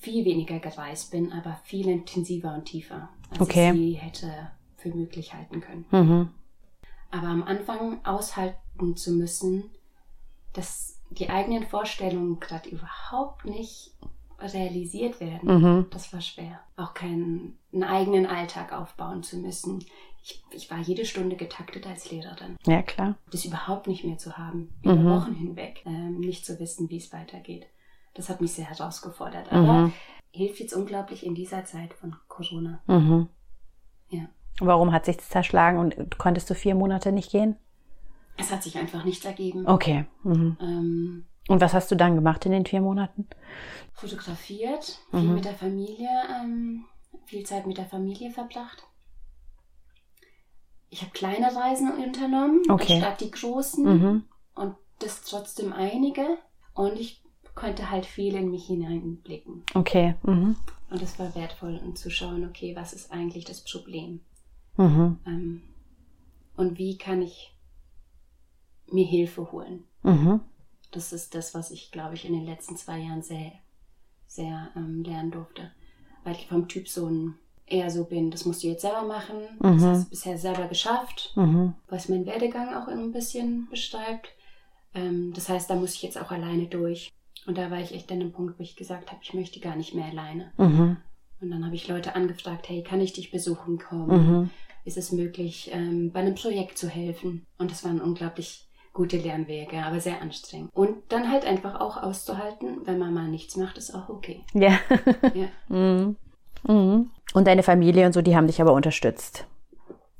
[0.00, 3.68] viel weniger gereist bin, aber viel intensiver und tiefer, als Okay.
[3.70, 5.84] ich sie hätte für möglich halten können.
[5.92, 6.30] Mhm.
[7.10, 9.70] Aber am Anfang aushalten zu müssen,
[10.54, 13.92] dass die eigenen Vorstellungen gerade überhaupt nicht
[14.40, 15.86] realisiert werden, Mhm.
[15.90, 16.60] das war schwer.
[16.76, 19.84] Auch keinen einen eigenen Alltag aufbauen zu müssen.
[20.22, 22.56] Ich, ich war jede Stunde getaktet als Lehrerin.
[22.66, 23.16] Ja, klar.
[23.30, 25.10] Das überhaupt nicht mehr zu haben, über Mhm.
[25.10, 27.66] Wochen hinweg, ähm, nicht zu wissen, wie es weitergeht.
[28.14, 29.50] Das hat mich sehr herausgefordert.
[29.52, 29.92] Aber Mhm.
[30.32, 32.80] hilft jetzt unglaublich in dieser Zeit von Corona.
[32.86, 33.28] Mhm.
[34.10, 34.28] Ja.
[34.60, 37.56] Warum hat sich das zerschlagen und konntest du vier Monate nicht gehen?
[38.36, 39.66] Es hat sich einfach nichts ergeben.
[39.66, 40.04] Okay.
[40.22, 40.56] Mhm.
[40.60, 43.26] Ähm, Und was hast du dann gemacht in den vier Monaten?
[43.94, 45.34] fotografiert, viel Mhm.
[45.34, 46.08] mit der Familie,
[46.40, 46.84] ähm,
[47.24, 48.84] viel Zeit mit der Familie verbracht.
[50.88, 52.92] Ich habe kleine Reisen unternommen, Okay.
[52.94, 53.84] anstatt die großen.
[53.84, 54.24] Mhm.
[54.54, 56.38] Und das trotzdem einige.
[56.74, 57.22] Und ich
[57.56, 59.64] konnte halt viel in mich hineinblicken.
[59.74, 60.14] Okay.
[60.22, 60.54] Mhm.
[60.90, 64.20] Und es war wertvoll, um zu schauen, okay, was ist eigentlich das Problem?
[64.76, 65.18] Mhm.
[65.26, 65.62] Ähm,
[66.56, 67.52] und wie kann ich
[68.92, 69.84] mir Hilfe holen?
[70.04, 70.40] Mhm.
[70.90, 73.52] Das ist das, was ich, glaube ich, in den letzten zwei Jahren sehr,
[74.26, 75.70] sehr ähm, lernen durfte.
[76.24, 77.34] Weil ich vom Typ so ein
[77.66, 79.36] eher so bin, das musst du jetzt selber machen.
[79.60, 79.84] Das Mhm.
[79.84, 81.74] hast du bisher selber geschafft, Mhm.
[81.88, 84.28] was mein Werdegang auch ein bisschen beschreibt.
[84.94, 87.12] Ähm, das heißt, da muss ich jetzt auch alleine durch.
[87.46, 89.76] Und da war ich echt an dem Punkt, wo ich gesagt habe, ich möchte gar
[89.76, 90.52] nicht mehr alleine.
[90.56, 90.96] Mhm.
[91.40, 94.40] Und dann habe ich Leute angefragt, hey, kann ich dich besuchen kommen?
[94.42, 94.50] Mhm.
[94.84, 97.46] Ist es möglich, ähm, bei einem Projekt zu helfen?
[97.58, 98.66] Und das waren unglaublich
[98.98, 100.70] gute Lernwege, aber sehr anstrengend.
[100.74, 104.40] Und dann halt einfach auch auszuhalten, wenn man mal nichts macht, ist auch okay.
[104.54, 104.80] Ja.
[105.34, 105.46] Ja.
[105.68, 106.16] mhm.
[106.66, 107.10] Mhm.
[107.32, 109.46] Und deine Familie und so, die haben dich aber unterstützt.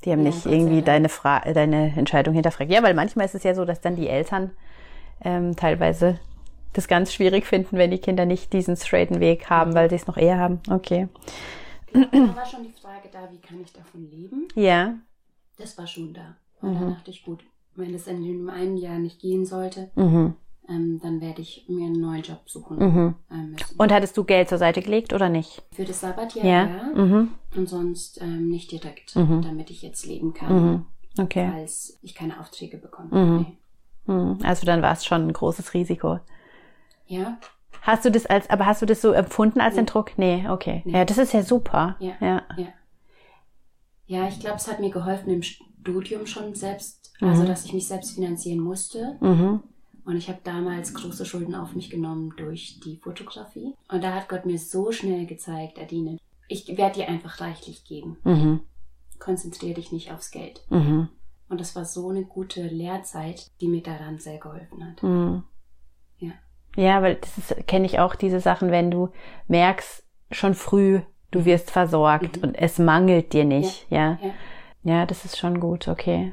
[0.04, 2.70] Die haben Ja, nicht irgendwie deine, Fra deine Entscheidung hinterfragt.
[2.70, 4.52] Ja, weil manchmal ist es ja so, dass dann die Eltern
[5.24, 6.20] ähm, teilweise
[6.72, 10.06] das ganz schwierig finden, wenn die Kinder nicht diesen straighten Weg haben, weil sie es
[10.06, 10.60] noch eher haben.
[10.70, 11.08] Okay.
[11.92, 12.00] Da
[12.36, 14.46] war schon die Frage da, wie kann ich davon leben?
[14.54, 14.94] Ja.
[15.56, 16.36] Das war schon da.
[16.60, 16.80] Und Mhm.
[16.80, 17.42] da dachte ich, gut,
[17.78, 20.34] wenn es in dem einen Jahr nicht gehen sollte, Mhm.
[20.68, 23.14] ähm, dann werde ich mir einen neuen Job suchen Mhm.
[23.30, 23.56] ähm.
[23.78, 25.62] Und hattest du Geld zur Seite gelegt oder nicht?
[25.72, 26.66] Für das Sabbatjahr, Ja.
[26.66, 26.84] ja.
[26.94, 27.30] Mhm.
[27.56, 29.42] Und sonst ähm, nicht direkt, Mhm.
[29.42, 30.86] damit ich jetzt leben kann, Mhm.
[31.20, 31.50] Okay.
[31.52, 33.08] falls ich keine Aufträge bekomme.
[33.10, 33.46] Mhm.
[34.06, 34.36] Nee.
[34.46, 36.18] Also dann war es schon ein großes Risiko.
[37.06, 37.38] Ja,
[37.82, 39.82] Hast du das als, aber hast du das so empfunden als Nee.
[39.82, 40.18] den Druck?
[40.18, 40.82] Nee, okay.
[40.84, 40.92] Nee.
[40.94, 41.96] Ja, das ist ja super.
[42.00, 42.12] Ja.
[42.20, 42.42] Ja.
[42.56, 42.66] ja.
[44.06, 47.07] Ja, ich glaube, es hat mir geholfen im Studium schon selbst.
[47.20, 49.16] Also dass ich mich selbst finanzieren musste.
[49.20, 49.62] Mhm.
[50.04, 53.74] Und ich habe damals große Schulden auf mich genommen durch die Fotografie.
[53.90, 56.16] Und da hat Gott mir so schnell gezeigt, Adine,
[56.48, 58.16] ich werde dir einfach reichlich geben.
[58.24, 58.60] Mhm.
[59.18, 60.62] Konzentriere dich nicht aufs Geld.
[60.70, 61.08] Mhm.
[61.50, 65.02] Und das war so eine gute Lehrzeit, die mir daran sehr geholfen hat.
[65.02, 65.42] Mhm.
[66.18, 66.32] Ja.
[66.76, 69.10] Ja, weil das kenne ich auch diese Sachen, wenn du
[69.46, 71.00] merkst schon früh,
[71.30, 72.42] du wirst versorgt Mhm.
[72.44, 73.86] und es mangelt dir nicht.
[73.90, 74.18] Ja.
[74.22, 74.30] Ja.
[74.84, 75.06] ja.
[75.06, 76.32] das ist schon gut, okay.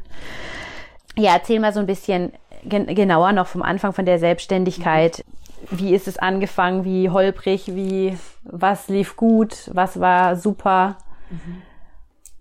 [1.18, 2.32] Ja, erzähl mal so ein bisschen
[2.64, 5.24] gen genauer noch vom Anfang von der Selbstständigkeit.
[5.72, 6.84] Wie ist es angefangen?
[6.84, 7.74] Wie holprig?
[7.76, 9.70] Wie, was lief gut?
[9.74, 10.98] Was war super?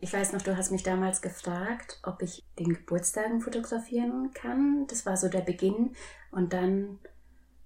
[0.01, 4.87] Ich weiß noch, du hast mich damals gefragt, ob ich den Geburtstagen fotografieren kann.
[4.89, 5.93] Das war so der Beginn.
[6.31, 6.99] Und dann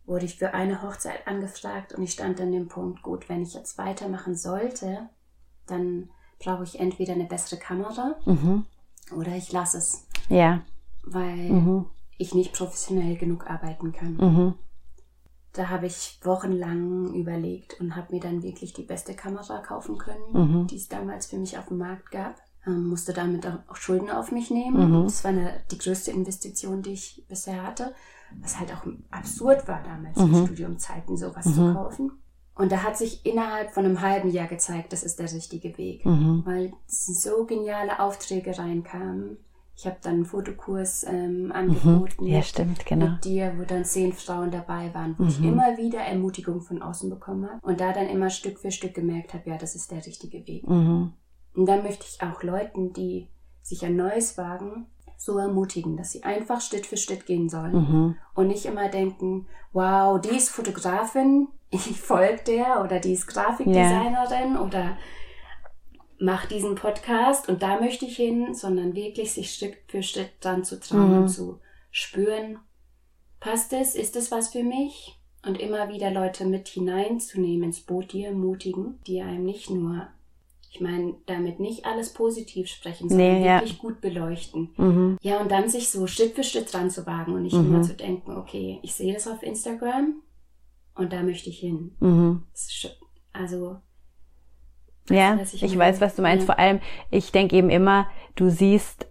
[0.06, 3.54] wurde ich für eine Hochzeit angefragt und ich stand an dem Punkt, gut, wenn ich
[3.54, 5.08] jetzt weitermachen sollte,
[5.66, 8.64] dann brauche ich entweder eine bessere Kamera Mhm.
[9.14, 10.60] oder ich lasse es, Ja.
[11.12, 11.86] Weil Mhm.
[12.16, 14.14] ich nicht professionell genug arbeiten kann.
[14.16, 14.54] Mhm.
[15.52, 20.22] Da habe ich wochenlang überlegt und habe mir dann wirklich die beste Kamera kaufen können,
[20.32, 20.66] Mhm.
[20.66, 22.36] die es damals für mich auf dem Markt gab.
[22.66, 24.90] Ähm, musste damit auch Schulden auf mich nehmen.
[25.00, 25.04] Mhm.
[25.04, 27.94] Das war eine, die größte Investition, die ich bisher hatte.
[28.42, 30.44] Was halt auch absurd war damals in Mhm.
[30.46, 32.12] Studiumzeiten, sowas zu kaufen.
[32.54, 36.04] Und da hat sich innerhalb von einem halben Jahr gezeigt, das ist der richtige Weg.
[36.04, 36.42] Mhm.
[36.44, 39.38] Weil so geniale Aufträge reinkamen.
[39.80, 42.32] Ich habe dann einen Fotokurs ähm, angeboten Mhm.
[42.32, 43.10] Ja, stimmt, genau.
[43.10, 45.50] mit dir, wo dann zehn Frauen dabei waren, wo ich Mhm.
[45.50, 49.34] immer wieder Ermutigung von außen bekommen habe und da dann immer Stück für Stück gemerkt
[49.34, 50.68] habe, ja, das ist der richtige Weg.
[50.68, 51.12] Mhm.
[51.54, 53.28] Und dann möchte ich auch Leuten, die
[53.62, 54.86] sich ein Neues wagen,
[55.16, 58.16] so ermutigen, dass sie einfach Schritt für Schritt gehen sollen Mhm.
[58.34, 64.56] und nicht immer denken, wow, die ist Fotografin, ich folge der oder die ist Grafikdesignerin
[64.56, 64.96] oder
[66.20, 70.64] mach diesen Podcast und da möchte ich hin, sondern wirklich sich Stück für Schritt dran
[70.64, 71.22] zu trauen Mhm.
[71.22, 72.58] und zu spüren,
[73.40, 75.14] passt es, ist es was für mich?
[75.46, 80.08] Und immer wieder Leute mit hineinzunehmen ins Boot, die ermutigen, die einem nicht nur,
[80.70, 83.60] ich meine, damit nicht alles positiv sprechen, sondern Nee, ja.
[83.60, 84.70] wirklich gut beleuchten.
[84.76, 85.16] Mhm.
[85.22, 87.66] Ja, und dann sich so Schritt für Schritt dran zu wagen und nicht Mhm.
[87.66, 90.20] immer zu denken, okay, ich sehe das auf Instagram
[90.96, 91.96] und da möchte ich hin.
[92.00, 92.42] Mhm.
[93.32, 93.76] Also,
[95.10, 96.46] Ja, ich ich weiß, was du meinst.
[96.48, 96.54] Ja.
[96.54, 99.06] Vor allem, ich denke eben immer, du siehst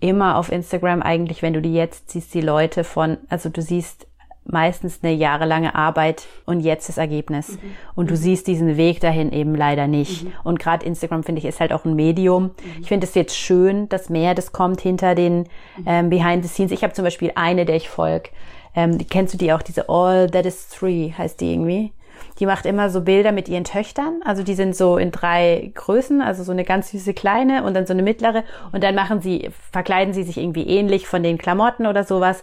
[0.00, 4.06] immer auf Instagram eigentlich, wenn du die jetzt siehst, die Leute von, also du siehst
[4.48, 7.52] meistens eine jahrelange Arbeit und jetzt das Ergebnis.
[7.52, 7.58] Mhm.
[7.96, 10.26] Und du siehst diesen Weg dahin eben leider nicht.
[10.44, 12.44] Und gerade Instagram, finde ich, ist halt auch ein Medium.
[12.44, 12.52] Mhm.
[12.80, 15.84] Ich finde es jetzt schön, dass mehr das kommt hinter den Mhm.
[15.86, 16.70] ähm, Behind the Scenes.
[16.70, 18.30] Ich habe zum Beispiel eine, der ich folge.
[18.76, 19.62] Ähm, kennst du die auch?
[19.62, 21.92] Diese All That Is Three heißt die irgendwie.
[22.38, 24.20] Die macht immer so Bilder mit ihren Töchtern.
[24.24, 27.86] Also die sind so in drei Größen, also so eine ganz süße kleine und dann
[27.86, 28.44] so eine mittlere.
[28.72, 32.42] Und dann machen sie, verkleiden sie sich irgendwie ähnlich von den Klamotten oder sowas.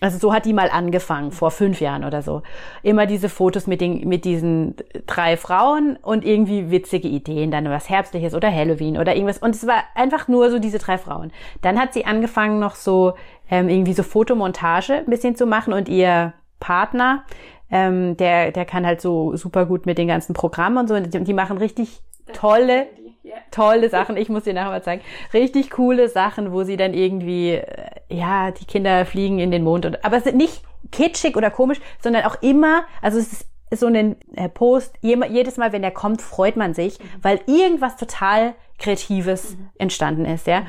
[0.00, 2.42] Also so hat die mal angefangen, vor fünf Jahren oder so.
[2.82, 4.74] Immer diese Fotos mit, den, mit diesen
[5.06, 9.38] drei Frauen und irgendwie witzige Ideen, dann was Herbstliches oder Halloween oder irgendwas.
[9.38, 11.32] Und es war einfach nur so diese drei Frauen.
[11.62, 13.14] Dann hat sie angefangen, noch so
[13.50, 17.24] ähm, irgendwie so Fotomontage ein bisschen zu machen und ihr Partner,
[17.74, 20.94] ähm, der, der kann halt so super gut mit den ganzen Programmen und so.
[20.94, 22.00] Und die, die machen richtig
[22.32, 22.86] tolle,
[23.50, 24.16] tolle Sachen.
[24.16, 25.02] Ich muss dir nachher mal zeigen.
[25.32, 27.64] Richtig coole Sachen, wo sie dann irgendwie, äh,
[28.08, 29.86] ja, die Kinder fliegen in den Mond.
[29.86, 33.86] Und, aber es sind nicht kitschig oder komisch, sondern auch immer, also es ist so
[33.86, 39.56] ein äh, Post, jedes Mal, wenn der kommt, freut man sich, weil irgendwas total Kreatives
[39.78, 40.62] entstanden ist, ja.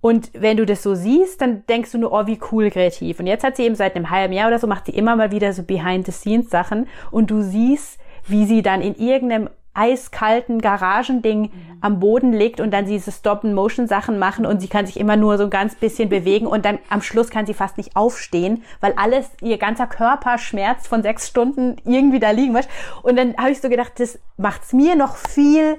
[0.00, 3.18] Und wenn du das so siehst, dann denkst du nur, oh, wie cool kreativ.
[3.18, 5.30] Und jetzt hat sie eben seit einem halben Jahr oder so, macht sie immer mal
[5.30, 12.32] wieder so Behind-the-Scenes-Sachen und du siehst, wie sie dann in irgendeinem eiskalten Garagending am Boden
[12.32, 15.74] liegt und dann diese Stop-and-Motion-Sachen machen und sie kann sich immer nur so ein ganz
[15.74, 19.86] bisschen bewegen und dann am Schluss kann sie fast nicht aufstehen, weil alles, ihr ganzer
[19.86, 22.54] Körper schmerzt von sechs Stunden irgendwie da liegen.
[22.54, 22.70] Weißt?
[23.02, 25.76] Und dann habe ich so gedacht, das macht's mir noch viel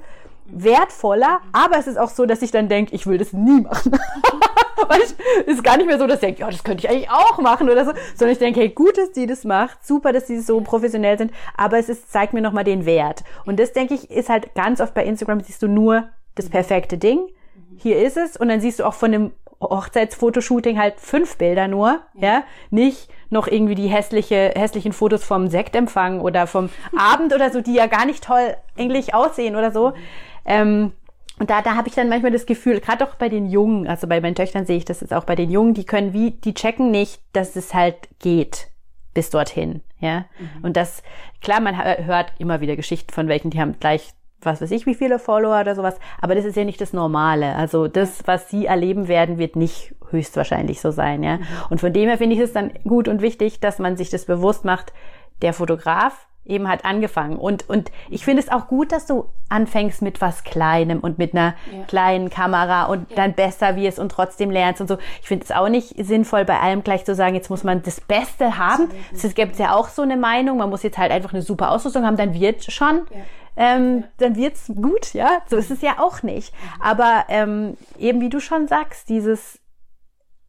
[0.50, 3.92] wertvoller, aber es ist auch so, dass ich dann denke, ich will das nie machen.
[4.88, 7.10] weißt, es ist gar nicht mehr so, dass ich denke, ja, das könnte ich eigentlich
[7.10, 10.26] auch machen oder so, sondern ich denke, hey, gut, dass die das macht, super, dass
[10.26, 13.24] die so professionell sind, aber es ist, zeigt mir nochmal den Wert.
[13.46, 16.98] Und das, denke ich, ist halt ganz oft bei Instagram, siehst du nur das perfekte
[16.98, 17.28] Ding,
[17.78, 19.32] hier ist es, und dann siehst du auch von dem
[19.62, 26.22] Hochzeitsfotoshooting halt fünf Bilder nur, ja, nicht noch irgendwie die hässliche, hässlichen Fotos vom Sektempfang
[26.22, 29.94] oder vom Abend oder so, die ja gar nicht toll eigentlich aussehen oder so.
[30.48, 30.94] Ähm,
[31.40, 34.08] und da, da habe ich dann manchmal das Gefühl, gerade auch bei den Jungen, also
[34.08, 36.56] bei meinen Töchtern sehe ich das jetzt auch bei den Jungen, die können wie, die
[36.56, 38.70] checken nicht, dass es halt geht
[39.14, 40.26] bis dorthin, ja.
[40.64, 41.04] Und das,
[41.42, 44.86] klar, man hö- hört immer wieder Geschichten von welchen, die haben gleich, was weiß ich,
[44.86, 47.56] wie viele Follower oder sowas, aber das ist ja nicht das Normale.
[47.56, 51.40] Also das, was sie erleben werden, wird nicht höchstwahrscheinlich so sein, ja.
[51.70, 54.26] Und von dem her finde ich es dann gut und wichtig, dass man sich das
[54.26, 54.94] bewusst macht,
[55.42, 57.38] der Fotograf eben hat angefangen.
[57.38, 61.34] Und, und ich finde es auch gut, dass du anfängst mit was Kleinem und mit
[61.34, 61.84] einer Ja.
[61.88, 64.98] kleinen Kamera und dann besser wirst und trotzdem lernst und so.
[65.22, 68.02] Ich finde es auch nicht sinnvoll, bei allem gleich zu sagen, jetzt muss man das
[68.02, 68.90] Beste haben.
[69.14, 72.06] Es gibt ja auch so eine Meinung, man muss jetzt halt einfach eine super Ausrüstung
[72.06, 73.06] haben, dann wird schon.
[73.12, 73.18] Ja.
[73.60, 75.30] Ähm, dann wird's gut, ja.
[75.50, 76.54] So ist es ja auch nicht.
[76.80, 79.60] Aber ähm, eben wie du schon sagst, dieses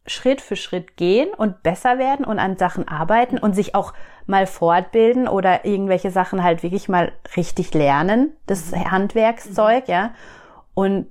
[0.07, 3.93] Schritt für Schritt gehen und besser werden und an Sachen arbeiten und sich auch
[4.29, 10.13] mal fortbilden oder irgendwelche Sachen halt wirklich mal richtig lernen, das Handwerkszeug, ja.
[10.75, 11.07] Und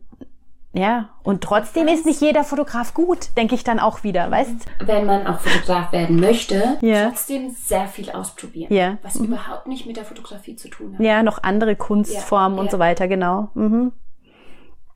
[0.74, 4.66] ja, und trotzdem ist nicht jeder Fotograf gut, denke ich dann auch wieder, weißt?
[4.86, 7.08] Wenn man auch Fotograf werden möchte, Ja.
[7.10, 8.72] trotzdem sehr viel ausprobieren.
[8.72, 8.98] Ja.
[9.02, 11.00] Was überhaupt nicht mit der Fotografie zu tun hat.
[11.04, 13.50] Ja, noch andere Kunstformen Ja, und so weiter, genau.
[13.56, 13.92] Mhm.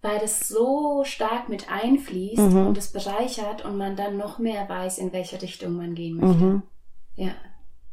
[0.04, 2.68] weil das so stark mit einfließt Mhm.
[2.68, 6.44] und es bereichert und man dann noch mehr weiß, in welche Richtung man gehen möchte.
[6.44, 6.62] Mhm.
[7.16, 7.32] Ja.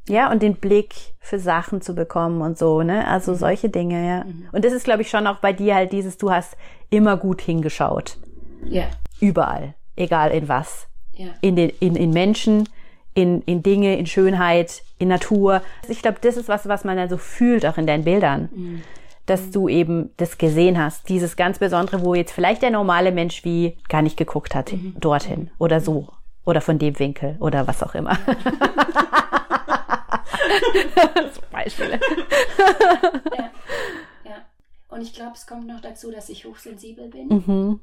[0.08, 3.06] Ja, und den Blick für Sachen zu bekommen und so, ne?
[3.06, 4.24] Also solche Dinge, ja.
[4.52, 6.56] Und das ist, glaube ich, schon auch bei dir halt dieses, du hast
[6.90, 8.16] immer gut hingeschaut.
[8.64, 8.84] Ja.
[9.20, 9.74] Überall.
[9.96, 10.86] Egal in was.
[11.12, 11.28] Ja.
[11.40, 12.68] In den, in, in Menschen,
[13.14, 15.62] in, in Dinge, in Schönheit, in Natur.
[15.88, 18.82] Ich glaube, das ist was, was man dann so fühlt, auch in deinen Bildern.
[19.26, 21.08] Dass du eben das gesehen hast.
[21.08, 25.50] Dieses ganz Besondere, wo jetzt vielleicht der normale Mensch wie gar nicht geguckt hat, dorthin.
[25.58, 26.08] Oder so.
[26.44, 27.36] Oder von dem Winkel.
[27.40, 28.16] Oder was auch immer.
[31.34, 32.00] so Beispiele.
[33.36, 33.52] ja.
[34.24, 34.46] ja.
[34.88, 37.28] Und ich glaube, es kommt noch dazu, dass ich hochsensibel bin.
[37.28, 37.80] Mhm.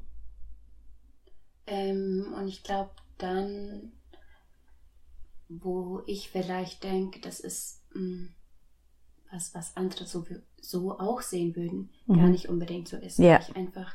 [1.66, 3.92] Ähm, und ich glaube dann,
[5.48, 8.28] wo ich vielleicht denke, das ist mh,
[9.32, 10.24] was, was andere so,
[10.60, 13.18] so auch sehen würden, gar nicht unbedingt so ist.
[13.18, 13.24] Mhm.
[13.26, 13.40] Ja.
[13.40, 13.94] Ich einfach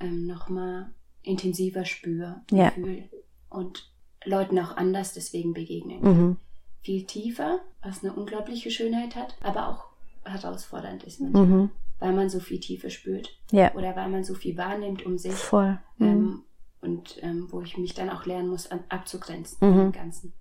[0.00, 2.70] ähm, nochmal intensiver spüre und Ja.
[2.70, 3.08] fühle
[3.48, 3.88] und
[4.24, 6.00] Leuten auch anders deswegen begegnen.
[6.02, 6.36] Mhm.
[6.82, 9.84] Viel tiefer, was eine unglaubliche Schönheit hat, aber auch
[10.28, 11.70] herausfordernd ist manchmal, Mhm.
[12.00, 15.32] weil man so viel Tiefe spürt Ja, oder weil man so viel wahrnimmt um sich.
[15.34, 15.78] voll.
[15.98, 16.06] Mhm.
[16.06, 16.42] Ähm,
[16.80, 19.92] und ähm, wo ich mich dann auch lernen muss, an, abzugrenzen Mhm.
[19.92, 20.32] Ganzen.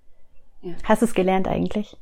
[0.84, 1.96] Hast du es gelernt eigentlich?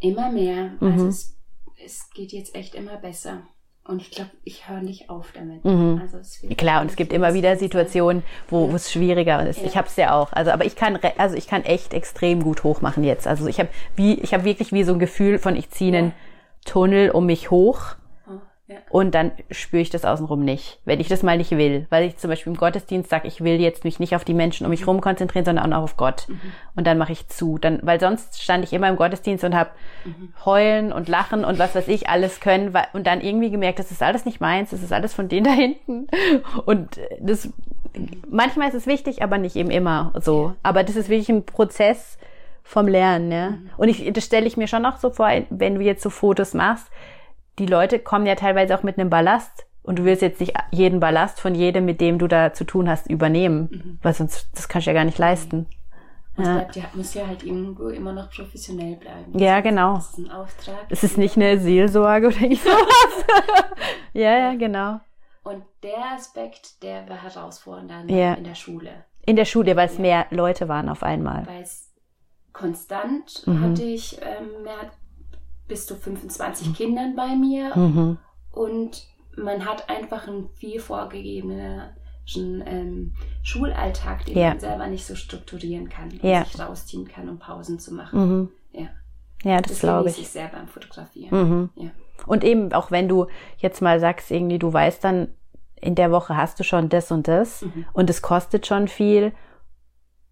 [0.00, 0.72] Immer mehr.
[0.80, 0.92] Mhm.
[0.92, 1.36] Also es,
[1.84, 3.42] es geht jetzt echt immer besser.
[3.88, 5.64] Und ich glaube, ich höre nicht auf damit.
[5.64, 5.98] Mhm.
[6.02, 6.18] Also
[6.56, 9.60] Klar, und es gibt immer wieder Situationen, wo es schwieriger ist.
[9.60, 9.66] Ja.
[9.66, 10.30] Ich habe es ja auch.
[10.34, 13.26] Also, aber ich kann, also ich kann echt extrem gut hochmachen jetzt.
[13.26, 16.08] Also ich habe wie, ich habe wirklich wie so ein Gefühl von, ich ziehe einen
[16.08, 16.12] Ja.
[16.66, 17.96] Tunnel um mich hoch
[18.68, 18.76] ja.
[18.90, 21.86] und dann spüre ich das außenrum nicht, wenn ich das mal nicht will.
[21.90, 24.64] Weil ich zum Beispiel im Gottesdienst sage, ich will jetzt mich nicht auf die Menschen
[24.66, 26.28] um mich rum konzentrieren, sondern auch auf Gott.
[26.76, 27.58] Und dann mache ich zu.
[27.58, 29.70] Dann, weil sonst stand ich immer im Gottesdienst und habe
[30.44, 34.02] heulen und lachen und was weiß ich alles können und dann irgendwie gemerkt, das ist
[34.02, 36.06] alles nicht meins, das ist alles von denen da hinten.
[36.66, 37.50] Und das
[38.28, 40.54] manchmal ist es wichtig, aber nicht eben immer so.
[40.62, 42.18] Aber das ist wirklich ein Prozess
[42.62, 43.54] vom Lernen, ja.
[43.78, 46.52] Und ich, das stelle ich mir schon auch so vor, wenn du jetzt so Fotos
[46.52, 46.86] machst,
[47.58, 51.00] die Leute kommen ja teilweise auch mit einem Ballast und du willst jetzt nicht jeden
[51.00, 54.86] Ballast von jedem, mit dem du da zu tun hast, übernehmen, weil sonst, das kannst
[54.86, 55.66] du ja gar nicht leisten.
[56.36, 56.54] Und Ja.
[56.54, 59.36] bleibt, ja, muss ja halt irgendwo immer noch professionell bleiben.
[59.38, 59.94] Ja, genau.
[59.94, 60.86] Das ist ein Auftrag.
[60.88, 63.24] Es ist nicht eine Seelsorge oder sowas.
[64.12, 65.00] ja, ja, genau.
[65.42, 68.34] Und der Aspekt, der war herausfordernder Ja.
[68.34, 68.90] in der Schule.
[69.26, 71.46] In der Schule, weil es mehr Leute waren auf einmal.
[71.46, 71.90] Weil es
[72.52, 73.62] konstant Mhm.
[73.62, 74.90] hatte ich ähm, mehr
[75.68, 78.18] bis zu 25 Kindern bei mir Mhm.
[78.52, 81.82] und man hat einfach einen viel vorgegebenen
[82.66, 84.48] ähm, Schulalltag, den Ja.
[84.50, 86.44] man selber nicht so strukturieren kann und Ja.
[86.44, 88.20] sich rausziehen kann, um Pausen zu machen.
[88.20, 88.48] Mhm.
[88.72, 88.88] Ja.
[89.44, 90.18] Ja, das Das glaube ich.
[90.20, 91.30] ich sehr beim Fotografieren.
[91.30, 91.70] Mhm.
[91.76, 91.90] Ja.
[92.26, 93.28] Und eben, auch wenn du
[93.58, 95.28] jetzt mal sagst, irgendwie, du weißt dann,
[95.80, 97.86] in der Woche hast du schon das und das Mhm.
[97.94, 99.32] und es kostet schon viel,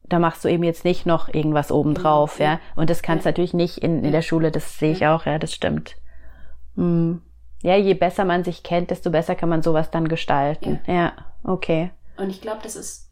[0.08, 2.60] da machst du eben jetzt nicht noch irgendwas obendrauf, Genau, ja.
[2.76, 3.32] Und das kannst du Ja.
[3.32, 4.10] natürlich nicht in, in Ja.
[4.12, 5.14] der Schule, das sehe ich Ja.
[5.16, 5.96] auch, ja, das stimmt.
[6.74, 7.22] Mhm.
[7.62, 10.80] Ja, je besser man sich kennt, desto besser kann man sowas dann gestalten.
[10.86, 11.90] Ja, okay.
[12.16, 13.10] Und ich glaube, das ist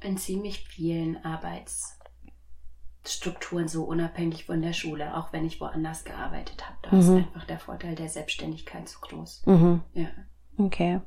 [0.00, 6.76] in ziemlich vielen Arbeitsstrukturen so unabhängig von der Schule, auch wenn ich woanders gearbeitet habe.
[6.82, 7.16] Da ist Mhm.
[7.18, 9.42] einfach der Vorteil der Selbstständigkeit so groß.
[9.46, 9.82] Mhm.
[9.94, 10.06] Ja.
[10.58, 11.00] Okay.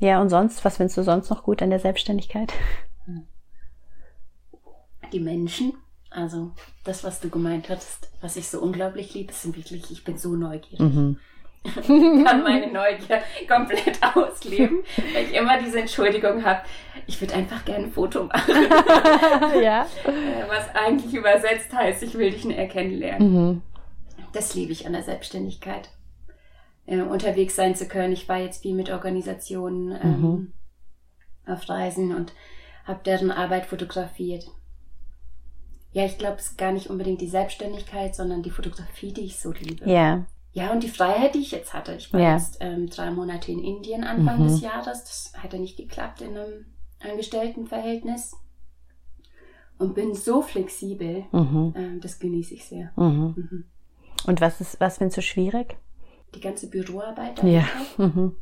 [0.00, 2.52] Ja, und sonst, was findest du sonst noch gut an der Selbstständigkeit?
[5.12, 5.74] Die Menschen,
[6.10, 6.52] also
[6.84, 10.34] das, was du gemeint hast, was ich so unglaublich liebe, sind wirklich, ich bin so
[10.34, 10.80] neugierig.
[10.80, 11.18] Mhm.
[11.66, 16.60] Ich kann meine Neugier komplett ausleben, weil ich immer diese Entschuldigung habe,
[17.06, 18.54] ich würde einfach gerne ein Foto machen.
[19.62, 19.86] ja.
[20.04, 23.32] Äh, Was eigentlich übersetzt heißt, ich will dich näher kennenlernen.
[23.32, 23.62] Mhm.
[24.34, 25.88] Das liebe ich an der Selbstständigkeit.
[26.86, 28.12] Äh, unterwegs sein zu können.
[28.12, 30.52] Ich war jetzt viel mit Organisationen ähm, Mhm.
[31.46, 32.32] auf Reisen und
[32.84, 34.44] habe deren Arbeit fotografiert.
[35.94, 39.38] Ja, ich glaube, es ist gar nicht unbedingt die Selbstständigkeit, sondern die Fotografie, die ich
[39.38, 39.88] so liebe.
[39.90, 40.26] Ja.
[40.52, 41.94] Ja, und die Freiheit, die ich jetzt hatte.
[41.94, 42.34] Ich war Ja.
[42.36, 44.48] jetzt ähm, drei Monate in Indien Anfang Mhm.
[44.48, 45.02] des Jahres.
[45.04, 46.66] Das hätte nicht geklappt in einem
[47.00, 48.36] Angestelltenverhältnis.
[49.78, 51.24] Und bin so flexibel.
[51.32, 51.74] Mhm.
[51.76, 52.92] Ähm, das genieße ich sehr.
[52.96, 53.34] Mhm.
[53.36, 53.64] Mhm.
[54.26, 55.76] Und was ist, was findest du schwierig?
[56.34, 57.42] Die ganze Büroarbeit.
[57.44, 57.64] Ja.
[57.98, 58.36] Mhm.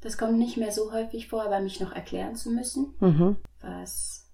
[0.00, 3.36] Das kommt nicht mehr so häufig vor, aber mich noch erklären zu müssen, Mhm.
[3.62, 4.28] was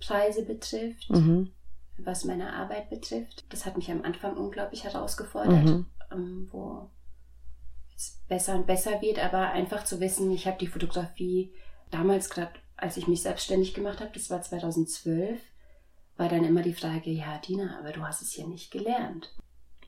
[0.00, 1.50] Preise betrifft, Mhm.
[1.98, 3.44] Was meine Arbeit betrifft.
[3.48, 5.86] Das hat mich am Anfang unglaublich herausgefordert, Mhm.
[6.12, 6.90] ähm, wo
[7.96, 11.52] es besser und besser wird, aber einfach zu wissen, ich habe die Fotografie
[11.90, 15.40] damals gerade, als ich mich selbstständig gemacht habe, das war 2012,
[16.16, 19.34] war dann immer die Frage, ja, Dina, aber du hast es ja nicht gelernt.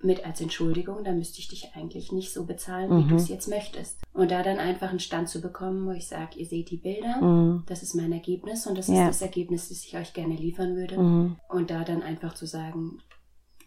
[0.01, 3.09] Mit als Entschuldigung, da müsste ich dich eigentlich nicht so bezahlen, wie Mhm.
[3.09, 4.01] du es jetzt möchtest.
[4.13, 7.21] Und da dann einfach einen Stand zu bekommen, wo ich sage, ihr seht die Bilder,
[7.21, 7.65] Mhm.
[7.67, 9.03] das ist mein Ergebnis und das Ja.
[9.09, 10.99] ist das Ergebnis, das ich euch gerne liefern würde.
[10.99, 11.37] Mhm.
[11.49, 12.99] Und da dann einfach zu sagen,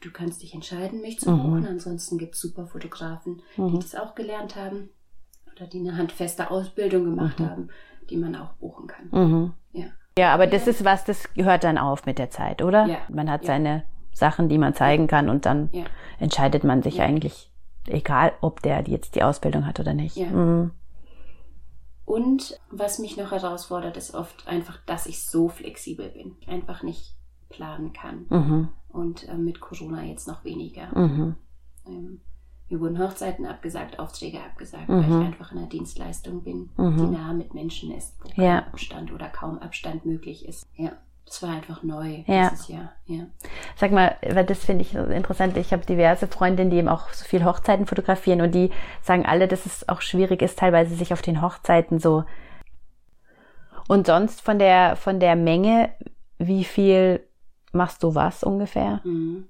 [0.01, 1.41] du kannst dich entscheiden, mich zu Mhm.
[1.43, 1.67] buchen.
[1.67, 3.79] Ansonsten gibt es super Fotografen, die Mhm.
[3.81, 4.89] das auch gelernt haben
[5.55, 7.49] oder die eine handfeste Ausbildung gemacht Mhm.
[7.49, 7.69] haben,
[8.09, 9.53] die man auch buchen kann.
[9.73, 9.85] Ja.
[10.17, 12.85] Ja, aber das ist was, das hört dann auf mit der Zeit, oder?
[12.85, 12.97] Ja.
[13.09, 13.47] Man hat Ja.
[13.47, 15.85] seine Sachen, die man zeigen kann und dann Ja.
[16.19, 17.05] entscheidet man sich Ja.
[17.05, 17.51] eigentlich,
[17.87, 20.15] egal ob der jetzt die Ausbildung hat oder nicht.
[20.17, 20.27] Ja.
[20.27, 20.71] Mhm.
[22.05, 27.15] Und was mich noch herausfordert, ist oft einfach, dass ich so flexibel bin, einfach nicht
[27.49, 28.25] planen kann.
[28.29, 28.69] Mhm.
[28.89, 30.87] Und äh, mit Corona jetzt noch weniger.
[30.97, 31.35] Mhm.
[31.87, 32.21] Ähm,
[32.69, 34.93] mir wurden Hochzeiten abgesagt, Aufträge abgesagt, Mhm.
[35.03, 36.97] weil ich einfach in einer Dienstleistung bin, Mhm.
[36.97, 38.61] die nah mit Menschen ist, wo Ja.
[38.61, 40.65] kein Abstand oder kaum Abstand möglich ist.
[40.75, 40.91] Ja,
[41.25, 42.49] das war einfach neu Ja.
[42.49, 42.91] dieses Jahr.
[43.05, 43.23] Ja.
[43.77, 45.55] Sag mal, weil das finde ich interessant.
[45.57, 48.69] Ich habe diverse Freundinnen, die eben auch so viel Hochzeiten fotografieren und die
[49.01, 52.25] sagen alle, dass es auch schwierig ist, teilweise sich auf den Hochzeiten so.
[53.87, 55.93] Und sonst von der, von der Menge,
[56.37, 57.25] wie viel
[57.71, 59.01] machst du was ungefähr?
[59.03, 59.47] Mhm.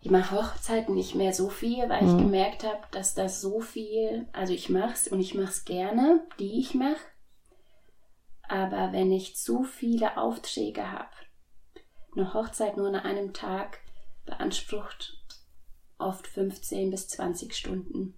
[0.00, 2.18] Ich mache Hochzeiten nicht mehr so viel, weil ich Mhm.
[2.24, 6.20] gemerkt habe, dass das so viel, also ich mache es und ich mache es gerne,
[6.38, 6.96] die ich mache.
[8.54, 11.08] Aber wenn ich zu viele Aufträge habe,
[12.14, 13.80] eine Hochzeit nur an einem Tag
[14.26, 15.18] beansprucht
[15.98, 18.14] oft 15 bis 20 Stunden.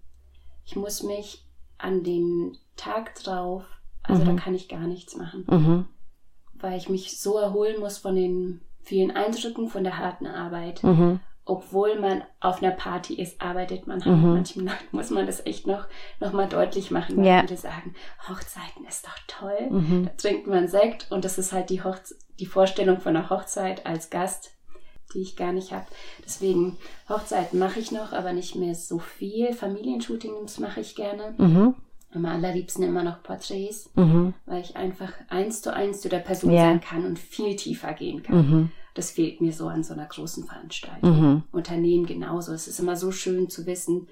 [0.63, 1.43] Ich muss mich
[1.79, 3.63] an dem Tag drauf,
[4.03, 4.35] also Mhm.
[4.37, 5.87] da kann ich gar nichts machen Mhm.
[6.53, 10.83] weil ich mich so erholen muss von den vielen Eindrücken, von der harten Arbeit.
[10.83, 11.19] Mhm.
[11.49, 14.17] Obwohl man auf einer Party ist, arbeitet man halt.
[14.17, 14.33] Mhm.
[14.33, 15.85] Manchmal muss man das echt noch,
[16.19, 17.41] noch mal deutlich machen, weil Ja.
[17.41, 17.95] viele sagen,
[18.27, 19.69] Hochzeiten ist doch toll.
[19.69, 20.05] Mhm.
[20.05, 23.85] Da trinkt man Sekt und das ist halt die, Hochze die Vorstellung von einer Hochzeit
[23.85, 24.51] als Gast,
[25.13, 25.85] die ich gar nicht habe.
[26.25, 29.53] Deswegen, Hochzeiten mache ich noch, aber nicht mehr so viel.
[29.53, 31.33] Familienshootings mache ich gerne.
[31.37, 31.75] Mhm.
[32.13, 34.33] Am allerliebsten immer noch Porträts Mhm.
[34.45, 36.61] weil ich einfach eins zu eins zu der Person Ja.
[36.63, 38.71] sein kann und viel tiefer gehen kann.
[38.97, 41.21] Das fehlt mir so an so einer großen Veranstaltung.
[41.21, 41.43] Mhm.
[41.51, 42.51] Unternehmen genauso.
[42.51, 44.07] Es ist immer so schön zu wissen,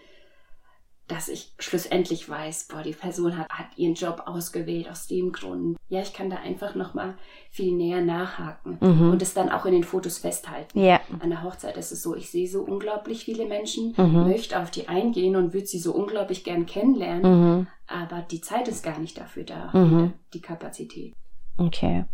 [1.08, 5.78] dass ich schlussendlich weiß, boah, die Person hat, hat ihren Job ausgewählt aus dem Grund.
[5.90, 7.16] Ja, ich kann da einfach nochmal
[7.52, 9.10] viel näher nachhaken Mhm.
[9.12, 10.80] und es dann auch in den Fotos festhalten.
[10.84, 11.00] Ja.
[11.20, 14.24] An der Hochzeit ist es so, ich sehe so unglaublich viele Menschen, Mhm.
[14.28, 17.24] möchte auf die eingehen und würde sie so unglaublich gern kennenlernen,
[17.60, 17.68] Mhm.
[17.88, 20.14] aber die Zeit ist gar nicht dafür da, Mhm.
[20.34, 21.14] die Kapazität.
[21.58, 22.06] Okay.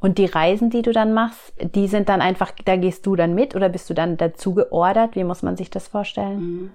[0.00, 3.34] Und die Reisen, die du dann machst, die sind dann einfach, da gehst du dann
[3.34, 5.16] mit oder bist du dann dazu geordert?
[5.16, 6.38] Wie muss man sich das vorstellen?
[6.38, 6.70] Mhm.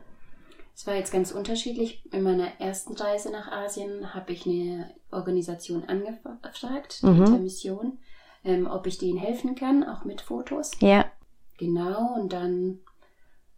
[0.73, 2.03] Es war jetzt ganz unterschiedlich.
[2.11, 7.25] In meiner ersten Reise nach Asien habe ich eine Organisation angefragt, die Mhm.
[7.25, 7.99] Intermission,
[8.43, 10.71] ähm, ob ich denen helfen kann, auch mit Fotos.
[10.79, 11.05] Ja.
[11.57, 12.79] Genau, und dann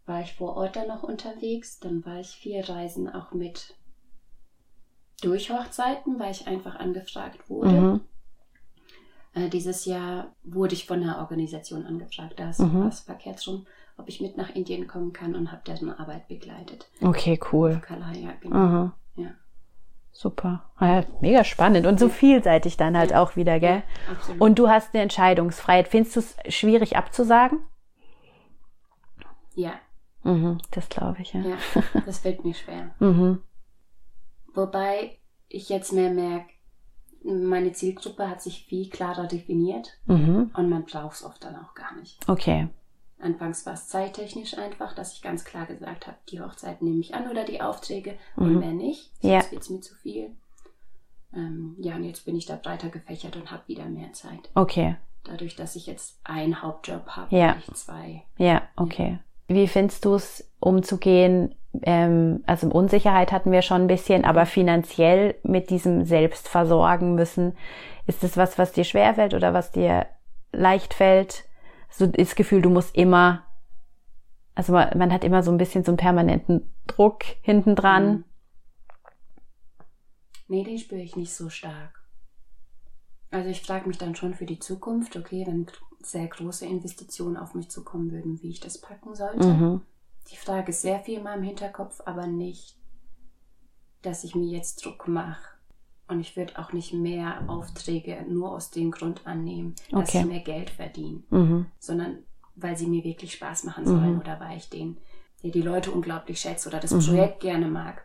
[0.04, 1.78] war ich vor Ort dann noch unterwegs.
[1.78, 3.74] Dann war ich vier Reisen auch mit
[5.22, 7.70] durch Hochzeiten, weil ich einfach angefragt wurde.
[7.70, 8.00] Mhm.
[9.34, 12.84] Äh, dieses Jahr wurde ich von einer Organisation angefragt, da Mhm.
[12.86, 13.66] was verkehrt rum,
[13.96, 16.88] ob ich mit nach Indien kommen kann und habe deren Arbeit begleitet.
[17.02, 17.80] Okay, cool.
[17.84, 18.56] Kalaya, genau.
[18.56, 18.92] Mhm.
[19.16, 19.30] Ja.
[20.12, 20.70] Super.
[20.76, 23.20] Ah Ja, mega spannend und so vielseitig dann halt Ja.
[23.22, 23.82] auch wieder, gell?
[24.06, 24.40] Ja, absolut.
[24.40, 25.88] Und du hast eine Entscheidungsfreiheit.
[25.88, 27.58] Findest du es schwierig abzusagen?
[29.56, 29.74] ja,
[30.22, 31.40] Mhm, das glaube ich, ja.
[31.42, 31.56] ja,
[32.06, 32.94] das fällt mir schwer.
[33.00, 33.42] Mhm.
[34.54, 35.18] Wobei
[35.48, 36.46] ich jetzt mehr merke,
[37.24, 40.50] meine Zielgruppe hat sich viel klarer definiert Mhm.
[40.54, 42.18] und man braucht es oft dann auch gar nicht.
[42.28, 42.68] Okay.
[43.18, 47.14] Anfangs war es zeittechnisch einfach, dass ich ganz klar gesagt habe, die Hochzeit nehme ich
[47.14, 48.44] an oder die Aufträge Mhm.
[48.46, 49.10] und mehr nicht.
[49.22, 49.40] Ja.
[49.40, 50.30] Sonst wird es mir zu viel.
[51.34, 54.50] Ähm, ja, und jetzt bin ich da breiter gefächert und habe wieder mehr Zeit.
[54.54, 54.96] Okay.
[55.24, 57.56] Dadurch, dass ich jetzt einen Hauptjob habe, Ja.
[57.58, 58.22] ich zwei.
[58.36, 59.18] Ja, okay.
[59.48, 61.54] Wie findest du es, umzugehen?
[61.82, 67.56] Ähm, also Unsicherheit hatten wir schon ein bisschen, aber finanziell mit diesem Selbstversorgen müssen,
[68.06, 70.06] ist das was, was dir schwerfällt oder was dir
[70.52, 71.44] leicht fällt?
[71.90, 73.44] So das Gefühl, du musst immer,
[74.54, 78.06] also man, man hat immer so ein bisschen so einen permanenten Druck hinten dran.
[78.06, 78.24] Mhm.
[80.48, 82.04] Nee, den spüre ich nicht so stark.
[83.30, 85.66] Also ich frage mich dann schon für die Zukunft, okay, wenn
[86.00, 89.48] sehr große Investitionen auf mich zukommen würden, wie ich das packen sollte.
[89.48, 89.82] Mhm.
[90.30, 92.76] Die Frage ist sehr viel in meinem Hinterkopf, aber nicht,
[94.02, 95.42] dass ich mir jetzt Druck mache.
[96.08, 100.20] Und ich würde auch nicht mehr Aufträge nur aus dem Grund annehmen, dass Okay.
[100.20, 101.66] ich mehr Geld verdiene, Mhm.
[101.78, 102.18] sondern
[102.56, 104.20] weil sie mir wirklich Spaß machen sollen Mhm.
[104.20, 104.98] oder weil ich den,
[105.42, 107.00] der die Leute unglaublich schätze oder das Mhm.
[107.00, 108.04] Projekt gerne mag.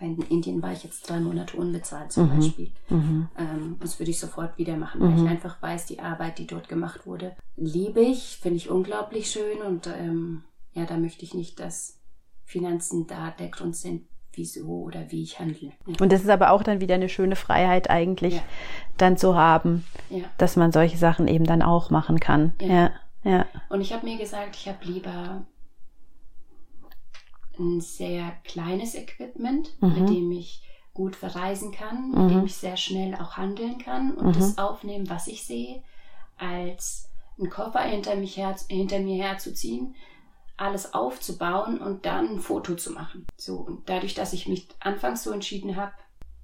[0.00, 2.36] In Indien war ich jetzt drei Monate unbezahlt zum Mhm.
[2.36, 2.70] Beispiel.
[2.88, 3.28] Mhm.
[3.36, 5.24] Ähm, das würde ich sofort wieder machen, weil Mhm.
[5.24, 9.60] ich einfach weiß, die Arbeit, die dort gemacht wurde, liebe ich, finde ich unglaublich schön
[9.60, 10.44] und ähm,
[10.78, 11.98] ja, da möchte ich nicht, dass
[12.44, 15.72] Finanzen da der Grund sind, wieso oder wie ich handle.
[15.86, 15.94] Ja.
[16.00, 18.42] Und das ist aber auch dann wieder eine schöne Freiheit eigentlich, Ja.
[18.96, 20.24] dann zu haben, Ja.
[20.38, 22.54] dass man solche Sachen eben dann auch machen kann.
[22.60, 22.92] Ja.
[23.24, 23.46] Ja.
[23.68, 25.44] Und ich habe mir gesagt, ich habe lieber
[27.58, 29.94] ein sehr kleines Equipment, Mhm.
[30.00, 30.62] mit dem ich
[30.94, 32.22] gut verreisen kann, Mhm.
[32.26, 34.40] mit dem ich sehr schnell auch handeln kann und Mhm.
[34.40, 35.82] das aufnehmen, was ich sehe,
[36.36, 37.08] als
[37.38, 39.94] einen Koffer hinter, mich her, hinter mir herzuziehen,
[40.58, 43.26] alles aufzubauen und dann ein Foto zu machen.
[43.36, 45.92] So, und dadurch, dass ich mich anfangs so entschieden habe,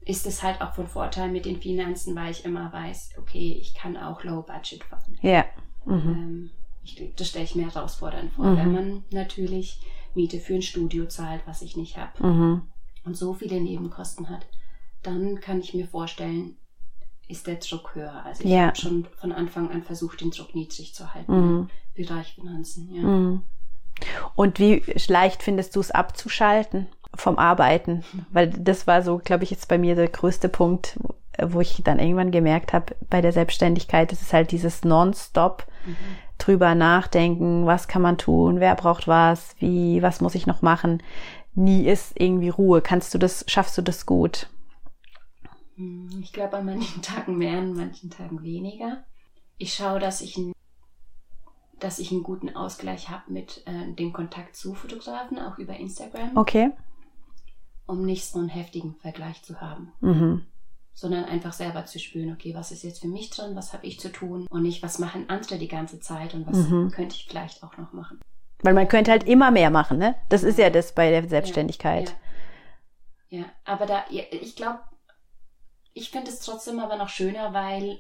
[0.07, 3.75] ist es halt auch von Vorteil mit den Finanzen, weil ich immer weiß, okay, ich
[3.75, 5.19] kann auch Low Budget fahren.
[5.23, 5.45] Ja.
[5.85, 5.93] Mhm.
[6.09, 6.51] Ähm,
[6.83, 8.57] ich, das stelle ich mir herausfordernd vor, Mhm.
[8.57, 9.81] wenn man natürlich
[10.15, 12.62] Miete für ein Studio zahlt, was ich nicht habe Mhm.
[13.05, 14.47] und so viele Nebenkosten hat,
[15.03, 16.57] dann kann ich mir vorstellen,
[17.27, 18.23] ist der Druck höher.
[18.25, 18.67] Also ich Ja.
[18.67, 21.69] habe schon von Anfang an versucht, den Druck niedrig zu halten Mhm.
[21.97, 22.95] im Bereich Finanzen.
[22.95, 23.03] Ja.
[24.34, 28.05] Und wie leicht findest du es abzuschalten vom Arbeiten?
[28.30, 30.99] Weil das war so, glaube ich, jetzt bei mir der größte Punkt,
[31.42, 35.97] wo ich dann irgendwann gemerkt habe, bei der Selbstständigkeit, das ist halt dieses Nonstop Mhm.
[36.38, 41.03] drüber nachdenken, was kann man tun, wer braucht was, wie, was muss ich noch machen.
[41.55, 42.80] Nie ist irgendwie Ruhe.
[42.80, 44.49] Kannst du das, schaffst du das gut?
[45.76, 49.05] Hm, Ich glaube, an manchen Tagen mehr, an manchen Tagen weniger.
[49.59, 50.38] Ich schaue, dass ich,
[51.81, 56.37] dass ich einen guten Ausgleich habe mit äh, dem Kontakt zu Fotografen, auch über Instagram,
[56.37, 56.70] Okay.
[57.87, 59.93] um nicht so einen heftigen Vergleich zu haben.
[60.01, 60.47] Mhm.
[60.97, 63.99] sondern einfach selber zu spüren, okay, was ist jetzt für mich dran, was habe ich
[63.99, 66.91] zu tun und nicht, was machen andere die ganze Zeit und was Mhm.
[66.93, 68.20] könnte ich vielleicht auch noch machen.
[68.62, 70.14] Weil man könnte halt immer mehr machen, ne?
[70.29, 72.14] Das ist ja das bei der Selbstständigkeit.
[73.29, 73.45] Ja, ja.
[73.64, 74.79] aber da, ja, ich glaube,
[75.95, 77.99] ich finde es trotzdem aber noch schöner, weil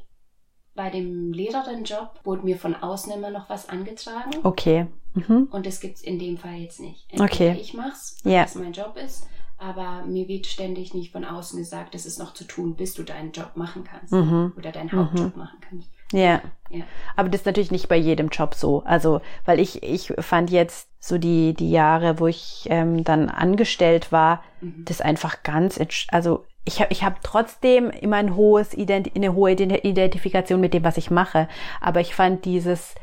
[0.74, 4.86] bei dem Lehrerinnenjob wurde mir von außen immer noch was angetragen Okay.
[5.14, 5.48] Mhm.
[5.52, 7.06] und das gibt es in dem Fall jetzt nicht.
[7.18, 7.56] Okay.
[7.60, 8.42] Ich mach's, Ja.
[8.42, 12.34] was mein Job ist, aber mir wird ständig nicht von außen gesagt, das ist noch
[12.34, 14.52] zu tun, bis du deinen Job machen kannst Mhm.
[14.56, 15.88] oder deinen Hauptjob machen kannst.
[16.12, 16.42] Ja.
[16.70, 16.84] Ja.
[17.16, 18.82] Aber das ist natürlich nicht bei jedem Job so.
[18.84, 24.10] Also, weil ich, ich fand jetzt so die, die Jahre, wo ich ähm, dann angestellt
[24.10, 24.84] war, Mhm.
[24.84, 29.52] das einfach ganz, also ich habe ich hab trotzdem immer ein hohes Ident eine hohe
[29.52, 31.48] Ident- Identifikation mit dem, was ich mache.
[31.80, 32.94] Aber ich fand dieses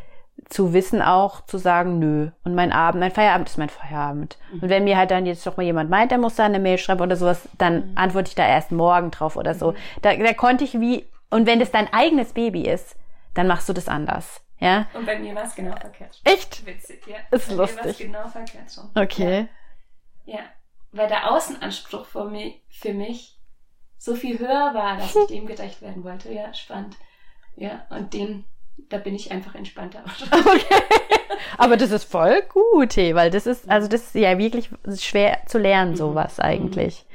[0.50, 2.32] zu wissen auch, zu sagen, nö.
[2.44, 4.38] Und mein Abend, mein Feierabend ist mein Feierabend.
[4.54, 6.78] Und wenn mir halt dann jetzt doch mal jemand meint, der muss da eine Mail
[6.78, 9.76] schreiben oder sowas, dann antworte ich da erst morgen drauf oder so.
[10.02, 12.96] Da, da konnte ich wie, und wenn das dein eigenes Baby ist,
[13.36, 14.42] dann machst du das anders.
[14.60, 14.88] Ja?
[14.94, 16.20] Und bei mir war es genau verkehrt.
[16.24, 16.66] Echt?
[16.66, 17.18] Witzig, ja.
[17.30, 17.98] Ist bei Mir lustig.
[18.00, 18.90] genau verkehrt schon.
[18.96, 19.48] Okay.
[20.26, 20.36] Ja.
[20.36, 20.42] ja.
[20.92, 23.38] Weil der Außenanspruch für mich, für mich
[24.02, 26.34] so viel höher war, dass ich dem gerecht werden wollte.
[26.34, 26.98] Ja, spannend.
[27.56, 28.46] Ja, und den,
[28.90, 30.04] da bin ich einfach entspannter.
[31.60, 35.42] Aber das ist voll gut, hey, weil das ist, also das ist ja wirklich schwer
[35.46, 37.06] zu lernen, sowas eigentlich.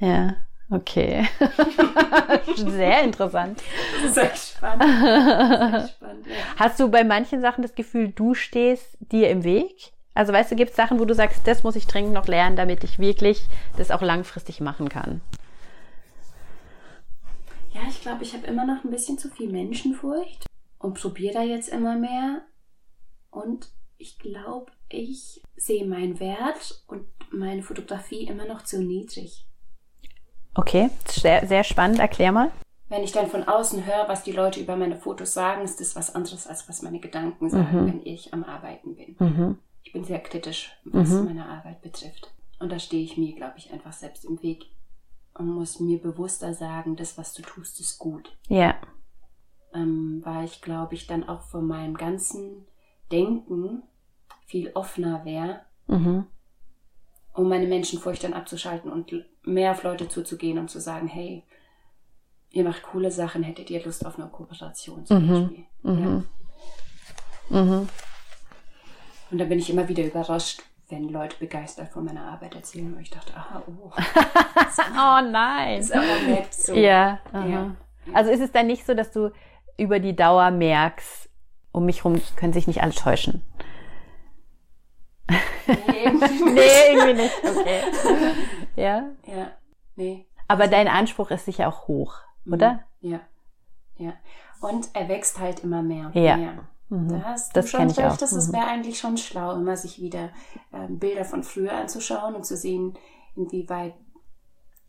[0.00, 0.34] Ja,
[0.68, 1.28] okay.
[2.56, 3.62] Sehr interessant.
[4.04, 4.82] Echt spannend.
[4.82, 6.34] Echt spannend, ja.
[6.56, 9.92] Hast du bei manchen Sachen das Gefühl, du stehst dir im Weg?
[10.12, 12.56] Also weißt du, gibt es Sachen, wo du sagst, das muss ich dringend noch lernen,
[12.56, 13.42] damit ich wirklich
[13.76, 15.20] das auch langfristig machen kann?
[17.76, 20.46] Ja, ich glaube, ich habe immer noch ein bisschen zu viel Menschenfurcht
[20.78, 22.40] und probiere da jetzt immer mehr.
[23.30, 23.68] Und
[23.98, 29.46] ich glaube, ich sehe meinen Wert und meine Fotografie immer noch zu niedrig.
[30.54, 31.98] Okay, sehr, sehr spannend.
[31.98, 32.50] Erklär mal.
[32.88, 35.96] Wenn ich dann von außen höre, was die Leute über meine Fotos sagen, ist das
[35.96, 37.86] was anderes, als was meine Gedanken sagen, Mhm.
[37.88, 39.16] wenn ich am Arbeiten bin.
[39.18, 39.58] Mhm.
[39.82, 41.24] Ich bin sehr kritisch, was Mhm.
[41.26, 42.32] meine Arbeit betrifft.
[42.58, 44.66] Und da stehe ich mir, glaube ich, einfach selbst im Weg
[45.38, 48.36] und muss mir bewusster sagen, das, was du tust, ist gut.
[48.48, 48.74] Ja.
[49.74, 52.66] ähm, weil ich glaube, ich dann auch von meinem ganzen
[53.12, 53.82] Denken
[54.46, 56.26] viel offener wäre, Mhm.
[57.34, 59.12] um meine Menschenfurcht dann abzuschalten und
[59.42, 61.44] mehr auf Leute zuzugehen und zu sagen, hey,
[62.50, 65.28] ihr macht coole Sachen, hättet ihr Lust auf eine Kooperation zum Mhm.
[65.42, 65.64] Beispiel.
[65.82, 66.24] Mhm.
[67.50, 67.62] Ja.
[67.62, 67.88] Mhm.
[69.30, 73.00] Und dann bin ich immer wieder überrascht, wenn Leute begeistert von meiner Arbeit erzählen, und
[73.00, 73.90] ich dachte, aha, oh,
[74.94, 75.80] Oh nein.
[75.80, 76.52] ist aber nett.
[76.54, 76.74] So.
[76.74, 77.18] Ja.
[77.32, 77.74] Ja.
[78.14, 79.30] Also ist es dann nicht so, dass du
[79.76, 81.28] über die Dauer merkst,
[81.72, 83.42] um mich rum können sich nicht alle täuschen?
[85.66, 87.34] Nee, irgendwie Nee, irgendwie nicht.
[87.44, 87.80] Okay.
[88.76, 89.04] Ja.
[89.26, 89.50] Ja,
[89.96, 90.26] nee.
[90.48, 92.14] Aber dein Anspruch ist sicher auch hoch,
[92.50, 92.84] oder?
[93.00, 93.20] Ja,
[93.96, 94.12] ja.
[94.60, 96.36] Und er wächst halt immer mehr und Ja.
[96.36, 96.54] mehr.
[96.88, 97.08] Mhm.
[97.08, 98.16] Da hast Das du schon ich auch.
[98.16, 98.52] das Mhm.
[98.52, 100.30] wäre eigentlich schon schlau, immer sich wieder
[100.72, 102.94] ähm, Bilder von früher anzuschauen und zu sehen,
[103.34, 103.94] inwieweit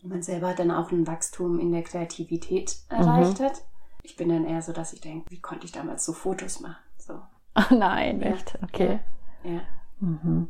[0.04, 2.98] man selber dann auch ein Wachstum in der Kreativität Mhm.
[2.98, 3.64] erreicht hat.
[4.04, 6.78] Ich bin dann eher so, dass ich denke, wie konnte ich damals so Fotos machen?
[6.98, 7.14] So,
[7.56, 8.28] Oh nein, Ja.
[8.28, 8.58] echt.
[8.64, 9.00] Okay.
[9.44, 9.62] ja.
[10.00, 10.48] Mhm.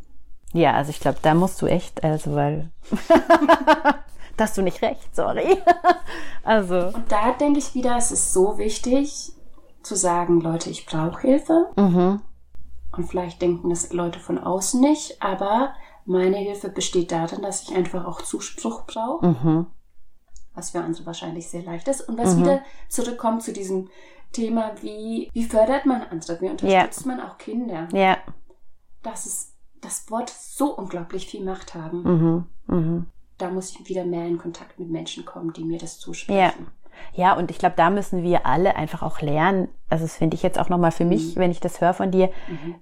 [0.54, 2.72] Ja, also ich glaube, da musst du echt, also weil,
[4.38, 5.58] da hast du nicht recht, sorry.
[6.44, 6.88] also.
[6.94, 9.32] Und da denke ich wieder, es ist so wichtig
[9.88, 11.70] zu sagen, Leute, ich brauche Hilfe.
[11.78, 12.22] Mhm.
[12.96, 15.74] Und vielleicht denken das Leute von außen nicht, aber
[16.06, 19.26] meine Hilfe besteht darin, dass ich einfach auch Zuspruch brauche.
[19.28, 19.68] Mhm.
[20.54, 22.02] Was für andere wahrscheinlich sehr leicht ist.
[22.02, 22.42] Und was Mhm.
[22.42, 23.90] wieder zurückkommt zu diesem
[24.32, 27.88] Thema, wie, wie fördert man andere, wie unterstützt man auch Kinder.
[27.94, 28.18] Ja.
[29.04, 32.02] Dass es das Wort so unglaublich viel Macht haben.
[32.04, 32.46] Mhm.
[32.76, 33.06] Mhm.
[33.38, 36.40] Da muss ich wieder mehr in Kontakt mit Menschen kommen, die mir das zusprechen.
[36.40, 36.87] Ja.
[37.14, 39.70] Ja, und ich glaube, da müssen wir alle einfach auch lernen.
[39.90, 42.30] Also das finde ich jetzt auch nochmal für mich, wenn ich das höre von dir,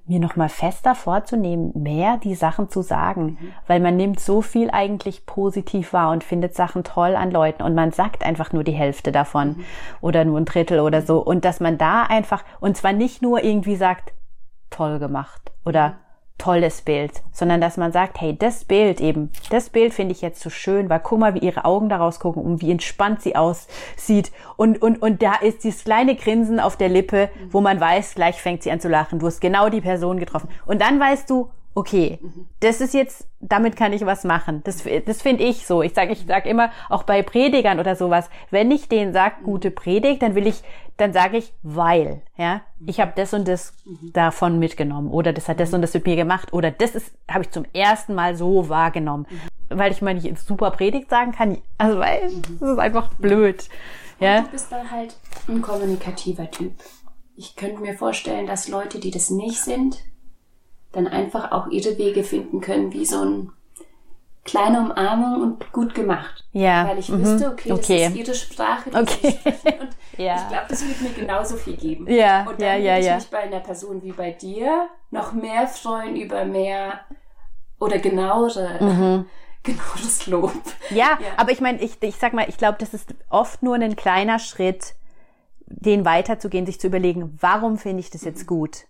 [0.06, 3.38] mir nochmal fester vorzunehmen, mehr die Sachen zu sagen.
[3.68, 7.76] Weil man nimmt so viel eigentlich positiv wahr und findet Sachen toll an Leuten und
[7.76, 9.64] man sagt einfach nur die Hälfte davon
[10.02, 11.20] oder nur ein Drittel oder so.
[11.20, 14.14] Und dass man da einfach, und zwar nicht nur irgendwie sagt,
[14.70, 15.98] toll gemacht oder
[16.38, 20.42] tolles Bild, sondern dass man sagt, hey, das Bild eben, das Bild finde ich jetzt
[20.42, 24.32] so schön, weil guck mal, wie ihre Augen daraus gucken und wie entspannt sie aussieht
[24.58, 28.42] und, und, und da ist dieses kleine Grinsen auf der Lippe, wo man weiß, gleich
[28.42, 29.20] fängt sie an zu lachen.
[29.20, 30.50] Du hast genau die Person getroffen.
[30.66, 32.20] Und dann weißt du, okay,
[32.62, 34.62] das ist jetzt, damit kann ich was machen.
[34.64, 35.84] Das, das finde ich so.
[35.84, 39.72] Ich sage ich sag immer, auch bei Predigern oder sowas, wenn ich denen sag, gute
[39.72, 40.64] Predigt, dann will ich,
[40.98, 43.74] dann sage ich, weil, ja, ich habe das und das
[44.14, 47.44] davon mitgenommen oder das hat das und das mit mir gemacht oder das ist, habe
[47.44, 49.28] ich zum ersten Mal so wahrgenommen.
[49.68, 52.22] Weil ich mal nicht super Predigt sagen kann, also weil,
[52.60, 53.68] das ist einfach blöd.
[54.20, 55.18] Ja, Du bist da halt
[55.50, 56.72] ein kommunikativer Typ.
[57.36, 59.98] Ich könnte mir vorstellen, dass Leute, die das nicht sind,
[60.96, 63.52] dann einfach auch ihre Wege finden können, wie so ein
[64.44, 66.46] kleine Umarmung und gut gemacht.
[66.52, 67.20] Ja, Weil ich mhm.
[67.24, 68.08] wüsste, okay, das Okay.
[68.08, 69.18] ist ihre Sprache, die Okay.
[69.22, 69.80] sie sprechen.
[69.80, 70.36] Und Ja.
[70.36, 72.08] ich glaube, das würde mir genauso viel geben.
[72.08, 73.16] Ja, und ja, dann ja, würde ich ja.
[73.16, 77.02] mich bei einer Person wie bei dir noch mehr freuen über mehr
[77.80, 79.26] oder genauere,
[79.64, 80.54] genaueres Lob.
[80.92, 83.96] Ja, aber ich meine, ich, ich sag mal, ich glaube, das ist oft nur ein
[83.96, 84.94] kleiner Schritt,
[85.66, 88.86] den weiterzugehen, sich zu überlegen, warum finde ich das jetzt gut?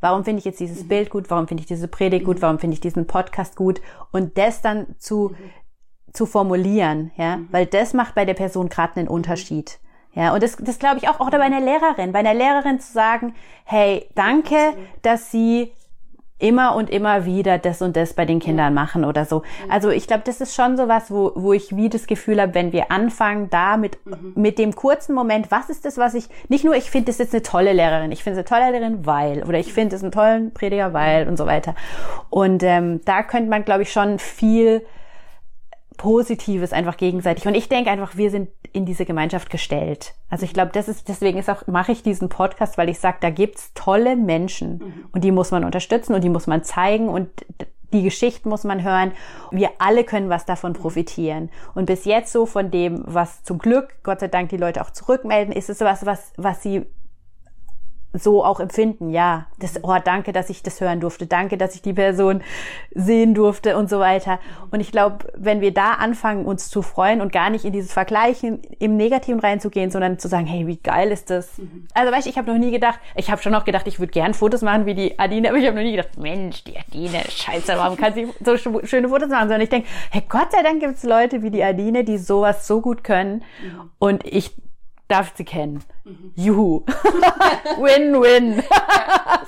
[0.00, 1.30] Warum finde ich jetzt dieses Bild gut?
[1.30, 2.40] Warum finde ich diese Predigt gut?
[2.40, 3.80] Warum finde ich diesen Podcast gut?
[4.12, 5.34] Und das dann zu,
[6.12, 9.80] zu formulieren, ja, weil das macht bei der Person gerade einen Unterschied.
[10.14, 12.92] Ja, und das, das glaube ich auch, auch bei einer Lehrerin, bei einer Lehrerin zu
[12.92, 13.34] sagen,
[13.64, 15.72] hey, danke, dass sie
[16.38, 19.42] immer und immer wieder das und das bei den Kindern machen oder so.
[19.68, 22.54] Also ich glaube, das ist schon so was, wo, wo ich wie das Gefühl habe,
[22.54, 23.98] wenn wir anfangen, da mit,
[24.36, 27.34] mit dem kurzen Moment, was ist das, was ich, nicht nur, ich finde, das ist
[27.34, 30.12] eine tolle Lehrerin, ich finde es eine tolle Lehrerin, weil, oder ich finde es einen
[30.12, 31.74] tollen Prediger, weil und so weiter.
[32.30, 34.84] Und ähm, da könnte man, glaube ich, schon viel
[35.98, 37.46] Positives einfach gegenseitig.
[37.46, 40.14] Und ich denke einfach, wir sind in diese Gemeinschaft gestellt.
[40.30, 43.18] Also ich glaube, das ist, deswegen ist auch, mache ich diesen Podcast, weil ich sage,
[43.20, 47.28] da gibt's tolle Menschen und die muss man unterstützen und die muss man zeigen und
[47.92, 49.12] die Geschichten muss man hören.
[49.50, 51.50] Wir alle können was davon profitieren.
[51.74, 54.90] Und bis jetzt so von dem, was zum Glück, Gott sei Dank, die Leute auch
[54.90, 56.86] zurückmelden, ist es was, was, was sie
[58.14, 61.82] so auch empfinden, ja, das, oh, danke, dass ich das hören durfte, danke, dass ich
[61.82, 62.40] die Person
[62.94, 64.40] sehen durfte und so weiter.
[64.70, 67.92] Und ich glaube, wenn wir da anfangen, uns zu freuen und gar nicht in dieses
[67.92, 71.50] Vergleichen im Negativen reinzugehen, sondern zu sagen, hey, wie geil ist das?
[71.92, 74.12] Also weißt du, ich habe noch nie gedacht, ich habe schon noch gedacht, ich würde
[74.12, 77.20] gern Fotos machen wie die Adine, aber ich habe noch nie gedacht, Mensch, die Adine,
[77.28, 79.48] scheiße, warum kann sie so sch- schöne Fotos machen?
[79.48, 82.66] Sondern ich denke, hey, Gott sei Dank gibt es Leute wie die Adine, die sowas
[82.66, 83.44] so gut können.
[83.98, 84.54] Und ich
[85.08, 85.82] darf sie kennen.
[86.36, 86.84] Juhu.
[87.78, 88.62] Win-win.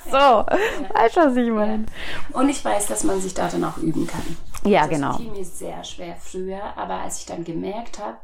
[0.05, 1.85] so, weißt du, was ich meine?
[2.33, 4.37] Und ich weiß, dass man sich darin auch üben kann.
[4.63, 5.17] Ja, das genau.
[5.17, 8.17] fiel mir sehr schwer früher, aber als ich dann gemerkt habe,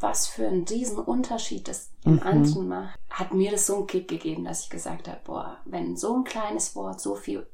[0.00, 2.22] was für einen riesen Unterschied das im Mhm.
[2.22, 5.96] anderen macht, hat mir das so einen Kick gegeben, dass ich gesagt habe, boah, wenn
[5.96, 7.46] so ein kleines Wort so viel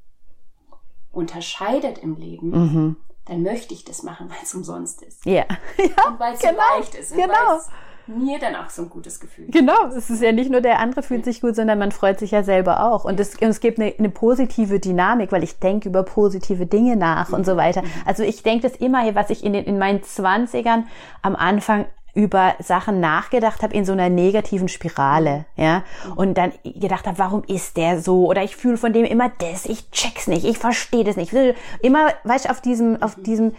[1.12, 2.97] unterscheidet im Leben, Mhm.
[3.26, 5.24] dann möchte ich das machen, weil es umsonst ist.
[5.24, 5.45] Ja.
[6.09, 7.12] Und weil es genau, so leicht ist.
[7.12, 7.61] Und genau.
[8.07, 9.46] Mir dann auch so ein gutes Gefühl.
[9.48, 12.32] Genau, es ist ja nicht nur der andere fühlt sich gut, sondern man freut sich
[12.32, 13.05] ja selber auch.
[13.05, 16.96] Und es, und es gibt eine, eine positive Dynamik, weil ich denke über positive Dinge
[16.96, 17.82] nach und so weiter.
[18.05, 20.86] Also ich denke das immer, was ich in, den, in meinen Zwanzigern
[21.22, 25.82] am Anfang über Sachen nachgedacht habe in so einer negativen Spirale, ja,
[26.14, 28.26] und dann gedacht habe, warum ist der so?
[28.26, 31.34] Oder ich fühle von dem immer das, ich check's nicht, ich verstehe das nicht,
[31.82, 33.55] immer, weißt du, auf diesem, auf diesem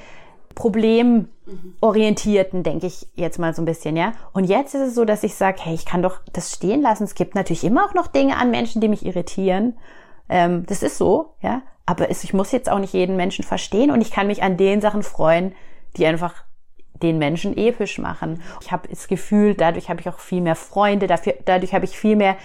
[1.46, 4.14] problemorientierten, denke ich jetzt mal so ein bisschen, ja.
[4.34, 7.04] Und jetzt ist es so, dass ich sage, hey, ich kann doch das stehen lassen.
[7.04, 9.78] Es gibt natürlich immer auch noch Dinge an Menschen, die mich irritieren.
[10.30, 11.62] Ähm, das ist so, ja.
[11.86, 14.58] Aber es, ich muss jetzt auch nicht jeden Menschen verstehen und ich kann mich an
[14.58, 15.54] den Sachen freuen,
[15.98, 16.34] die einfach
[17.02, 18.42] den Menschen episch machen.
[18.62, 21.98] Ich habe das Gefühl, dadurch habe ich auch viel mehr Freunde, dafür, dadurch habe ich
[21.98, 22.38] viel mehr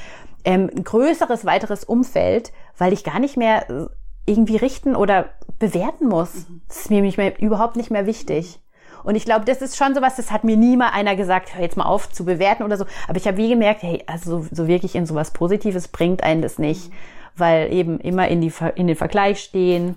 [0.44, 3.90] ähm, ein größeres, weiteres Umfeld, weil ich gar nicht mehr
[4.26, 6.46] irgendwie richten oder bewerten muss.
[6.68, 8.60] Das ist mir nicht mehr, überhaupt nicht mehr wichtig.
[9.04, 11.62] Und ich glaube, das ist schon sowas, das hat mir nie mal einer gesagt, hör
[11.62, 12.84] jetzt mal auf zu bewerten oder so.
[13.08, 16.42] Aber ich habe wie gemerkt, hey, also so, so wirklich in sowas Positives bringt einen
[16.42, 16.90] das nicht.
[17.36, 19.96] Weil eben immer in, die, in den Vergleich stehen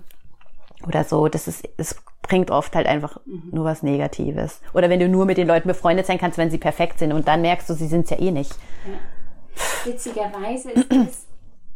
[0.86, 4.60] oder so, das ist, es bringt oft halt einfach nur was Negatives.
[4.72, 7.28] Oder wenn du nur mit den Leuten befreundet sein kannst, wenn sie perfekt sind und
[7.28, 8.52] dann merkst du, sie sind es ja eh nicht.
[8.86, 9.90] Ja.
[9.90, 11.26] Witzigerweise ist es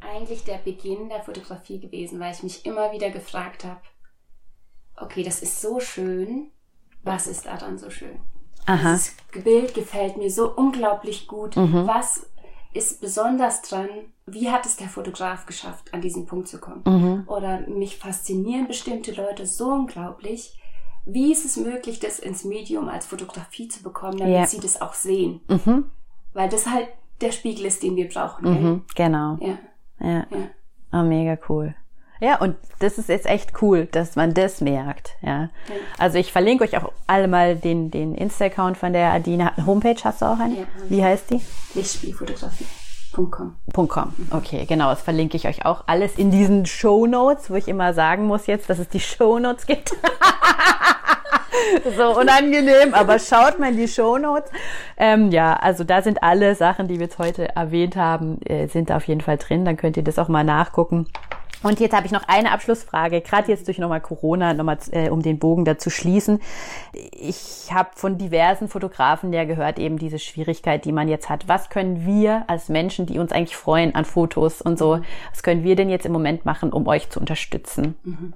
[0.01, 3.81] eigentlich der Beginn der Fotografie gewesen, weil ich mich immer wieder gefragt habe,
[4.97, 6.51] okay, das ist so schön,
[7.09, 8.21] was ist daran so schön?
[8.67, 8.93] Aha.
[8.93, 11.57] Das Bild gefällt mir so unglaublich gut.
[11.57, 11.87] Mhm.
[11.87, 12.27] Was
[12.75, 13.89] ist besonders dran?
[14.27, 16.83] Wie hat es der Fotograf geschafft, an diesen Punkt zu kommen?
[16.85, 17.25] Mhm.
[17.27, 20.59] Oder mich faszinieren bestimmte Leute so unglaublich.
[21.07, 24.47] Wie ist es möglich, das ins Medium als Fotografie zu bekommen, damit ja.
[24.47, 25.41] sie das auch sehen?
[25.49, 25.87] Mhm.
[26.35, 26.89] Weil das halt
[27.23, 28.45] der Spiegel ist, den wir brauchen.
[28.49, 29.39] Mhm, genau.
[29.41, 29.59] Ja.
[30.01, 30.27] Ja.
[30.31, 30.49] ja.
[30.93, 31.75] Oh, mega cool.
[32.21, 35.17] Ja, und das ist jetzt echt cool, dass man das merkt.
[35.23, 35.51] Ja.
[35.99, 39.53] Also ich verlinke euch auch alle mal den, den Insta-Account von der Adina.
[39.67, 40.57] Homepage hast du auch eine?
[40.57, 41.41] Ja, Wie heißt die?
[41.75, 43.57] Lichtspielfotografie.com.
[43.89, 44.13] .com.
[44.31, 47.95] Okay, genau, das verlinke ich euch auch alles in diesen Show Notes, wo ich immer
[47.95, 49.91] sagen muss jetzt, dass es die Show Notes gibt.
[51.97, 54.51] so unangenehm, aber schaut mal in die Show Notes.
[54.97, 58.91] Ähm, ja, also da sind alle Sachen, die wir jetzt heute erwähnt haben, äh, sind
[58.91, 59.65] da auf jeden Fall drin.
[59.65, 61.07] Dann könnt ihr das auch mal nachgucken.
[61.63, 65.23] Und jetzt habe ich noch eine Abschlussfrage, gerade jetzt durch nochmal Corona, nochmal äh, um
[65.23, 66.41] den Bogen dazu schließen.
[66.93, 71.49] Ich habe von diversen Fotografen ja gehört, eben diese Schwierigkeit, die man jetzt hat.
[71.49, 75.01] Was können wir als Menschen, die uns eigentlich freuen an Fotos und so,
[75.31, 77.97] was können wir denn jetzt im Moment machen, um euch zu unterstützen?
[78.05, 78.35] Mhm.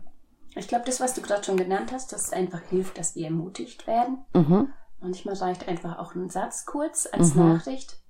[0.56, 3.86] Ich glaube, das, was du gerade schon genannt hast, das einfach hilft, dass wir ermutigt
[3.86, 4.18] werden.
[4.34, 4.68] Mhm.
[5.00, 7.54] Manchmal reicht einfach auch ein Satz kurz als mhm.
[7.54, 8.01] Nachricht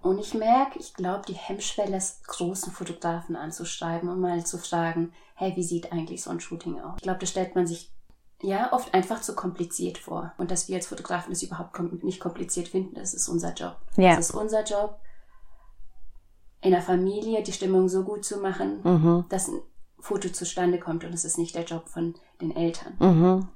[0.00, 5.12] und ich merke, ich glaube, die Hemmschwelle ist, großen Fotografen anzuschreiben und mal zu fragen,
[5.34, 6.94] hey, wie sieht eigentlich so ein Shooting aus?
[6.96, 7.90] Ich glaube, das stellt man sich
[8.40, 10.32] ja oft einfach zu kompliziert vor.
[10.38, 13.76] Und dass wir als Fotografen das überhaupt nicht kompliziert finden, das ist unser Job.
[13.96, 14.14] Ja.
[14.14, 15.00] Das ist unser Job,
[16.60, 19.24] in der Familie die Stimmung so gut zu machen, mhm.
[19.28, 19.60] dass ein
[19.98, 22.94] Foto zustande kommt und es ist nicht der Job von den Eltern.
[23.00, 23.48] Mhm.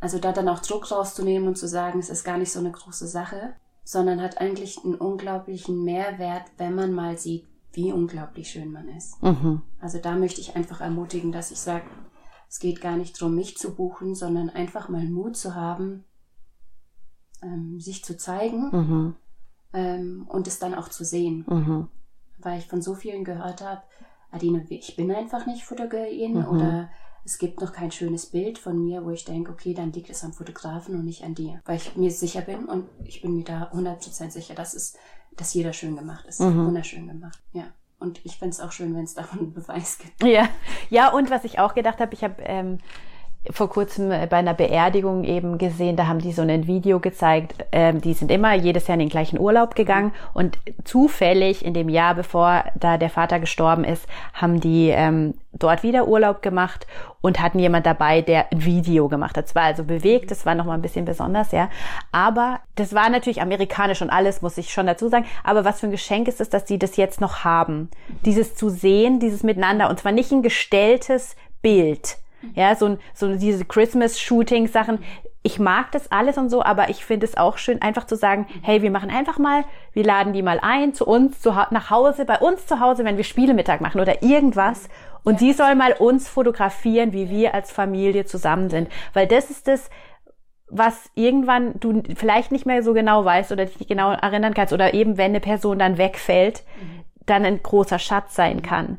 [0.00, 2.70] Also da dann auch Druck rauszunehmen und zu sagen, es ist gar nicht so eine
[2.70, 3.54] große Sache
[3.88, 9.22] sondern hat eigentlich einen unglaublichen Mehrwert, wenn man mal sieht, wie unglaublich schön man ist.
[9.22, 9.62] Mhm.
[9.80, 11.86] Also da möchte ich einfach ermutigen, dass ich sage,
[12.50, 16.04] es geht gar nicht darum, mich zu buchen, sondern einfach mal Mut zu haben,
[17.42, 19.16] ähm, sich zu zeigen mhm.
[19.72, 21.46] ähm, und es dann auch zu sehen.
[21.48, 21.88] Mhm.
[22.36, 23.80] Weil ich von so vielen gehört habe,
[24.30, 26.46] Adine, ich bin einfach nicht Fotografin mhm.
[26.48, 26.90] oder
[27.28, 30.24] es gibt noch kein schönes Bild von mir, wo ich denke, okay, dann liegt es
[30.24, 31.60] am Fotografen und nicht an dir.
[31.66, 34.96] Weil ich mir sicher bin und ich bin mir da 100% sicher, dass, es,
[35.36, 36.40] dass jeder schön gemacht ist.
[36.40, 36.64] Mhm.
[36.64, 37.64] Wunderschön gemacht, ja.
[37.98, 40.24] Und ich fände es auch schön, wenn es davon einen Beweis gibt.
[40.24, 40.48] Ja,
[40.88, 42.42] ja und was ich auch gedacht habe, ich habe...
[42.42, 42.78] Ähm
[43.50, 48.00] vor kurzem bei einer Beerdigung eben gesehen, da haben die so ein Video gezeigt, ähm,
[48.00, 52.14] die sind immer jedes Jahr in den gleichen Urlaub gegangen und zufällig in dem Jahr,
[52.14, 56.86] bevor da der Vater gestorben ist, haben die ähm, dort wieder Urlaub gemacht
[57.20, 59.46] und hatten jemand dabei, der ein Video gemacht hat.
[59.46, 61.68] Es war also bewegt, das war nochmal ein bisschen besonders, ja.
[62.12, 65.26] Aber das war natürlich amerikanisch und alles, muss ich schon dazu sagen.
[65.42, 67.90] Aber was für ein Geschenk ist es, dass die das jetzt noch haben?
[68.24, 72.18] Dieses zu sehen, dieses Miteinander und zwar nicht ein gestelltes Bild,
[72.54, 74.98] ja, so, so diese Christmas-Shooting-Sachen.
[75.42, 78.46] Ich mag das alles und so, aber ich finde es auch schön, einfach zu sagen,
[78.62, 82.24] hey, wir machen einfach mal, wir laden die mal ein zu uns, zu, nach Hause,
[82.24, 84.88] bei uns zu Hause, wenn wir Spielemittag machen oder irgendwas.
[85.24, 88.88] Und die soll mal uns fotografieren, wie wir als Familie zusammen sind.
[89.14, 89.90] Weil das ist das,
[90.70, 94.72] was irgendwann du vielleicht nicht mehr so genau weißt oder dich nicht genau erinnern kannst
[94.72, 98.98] oder eben wenn eine Person dann wegfällt, mhm dann ein großer Schatz sein kann.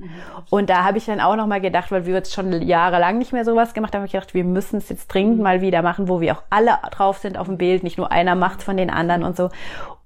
[0.50, 3.46] Und da habe ich dann auch nochmal gedacht, weil wir jetzt schon jahrelang nicht mehr
[3.46, 6.22] sowas gemacht haben, habe ich gedacht, wir müssen es jetzt dringend mal wieder machen, wo
[6.22, 9.24] wir auch alle drauf sind auf dem Bild, nicht nur einer macht von den anderen
[9.24, 9.50] und so.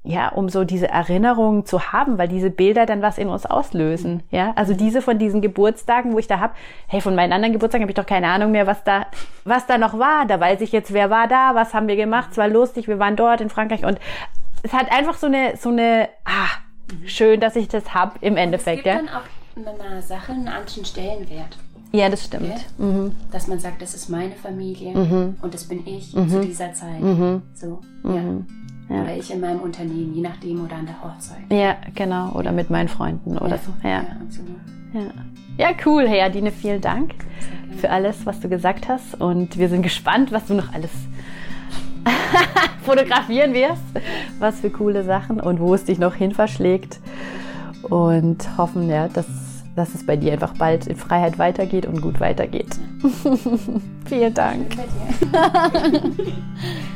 [0.05, 4.23] Ja, um so diese Erinnerungen zu haben, weil diese Bilder dann was in uns auslösen.
[4.31, 6.55] Ja, also diese von diesen Geburtstagen, wo ich da hab,
[6.87, 9.05] hey, von meinen anderen Geburtstagen habe ich doch keine Ahnung mehr, was da,
[9.45, 10.25] was da noch war.
[10.25, 12.99] Da weiß ich jetzt, wer war da, was haben wir gemacht, es war lustig, wir
[12.99, 13.97] waren dort in Frankreich und
[14.61, 16.49] es hat einfach so eine, so eine, ah,
[17.05, 18.85] schön, dass ich das habe im Endeffekt.
[18.85, 19.01] Es gibt ja.
[19.01, 21.57] dann auch einer Sache einen anderen Stellenwert.
[21.91, 22.45] Ja, das stimmt.
[22.45, 22.61] Okay?
[22.79, 23.11] Mhm.
[23.31, 25.37] Dass man sagt, das ist meine Familie mhm.
[25.41, 26.27] und das bin ich mhm.
[26.27, 26.99] zu dieser Zeit.
[26.99, 27.43] Mhm.
[27.53, 28.09] So, ja.
[28.09, 28.47] Mhm.
[28.89, 29.03] ja.
[29.03, 31.43] Oder ich in meinem Unternehmen, je nachdem, oder an der Hochzeit.
[31.51, 32.31] Ja, genau.
[32.31, 33.71] Oder mit meinen Freunden oder so.
[33.83, 34.57] Ja, ja absolut.
[34.93, 35.01] Ja.
[35.55, 36.07] Ja, cool.
[36.07, 37.13] Hey, Adine, vielen Dank
[37.77, 39.21] für alles, was du gesagt hast.
[39.21, 40.89] Und wir sind gespannt, was du noch alles
[42.85, 43.81] fotografieren wirst.
[44.39, 46.99] Was für coole Sachen und wo es dich noch hin verschlägt.
[47.83, 49.27] Und hoffen, ja, dass
[49.75, 52.75] dass es bei dir einfach bald in Freiheit weitergeht und gut weitergeht.
[54.05, 54.67] Vielen Dank.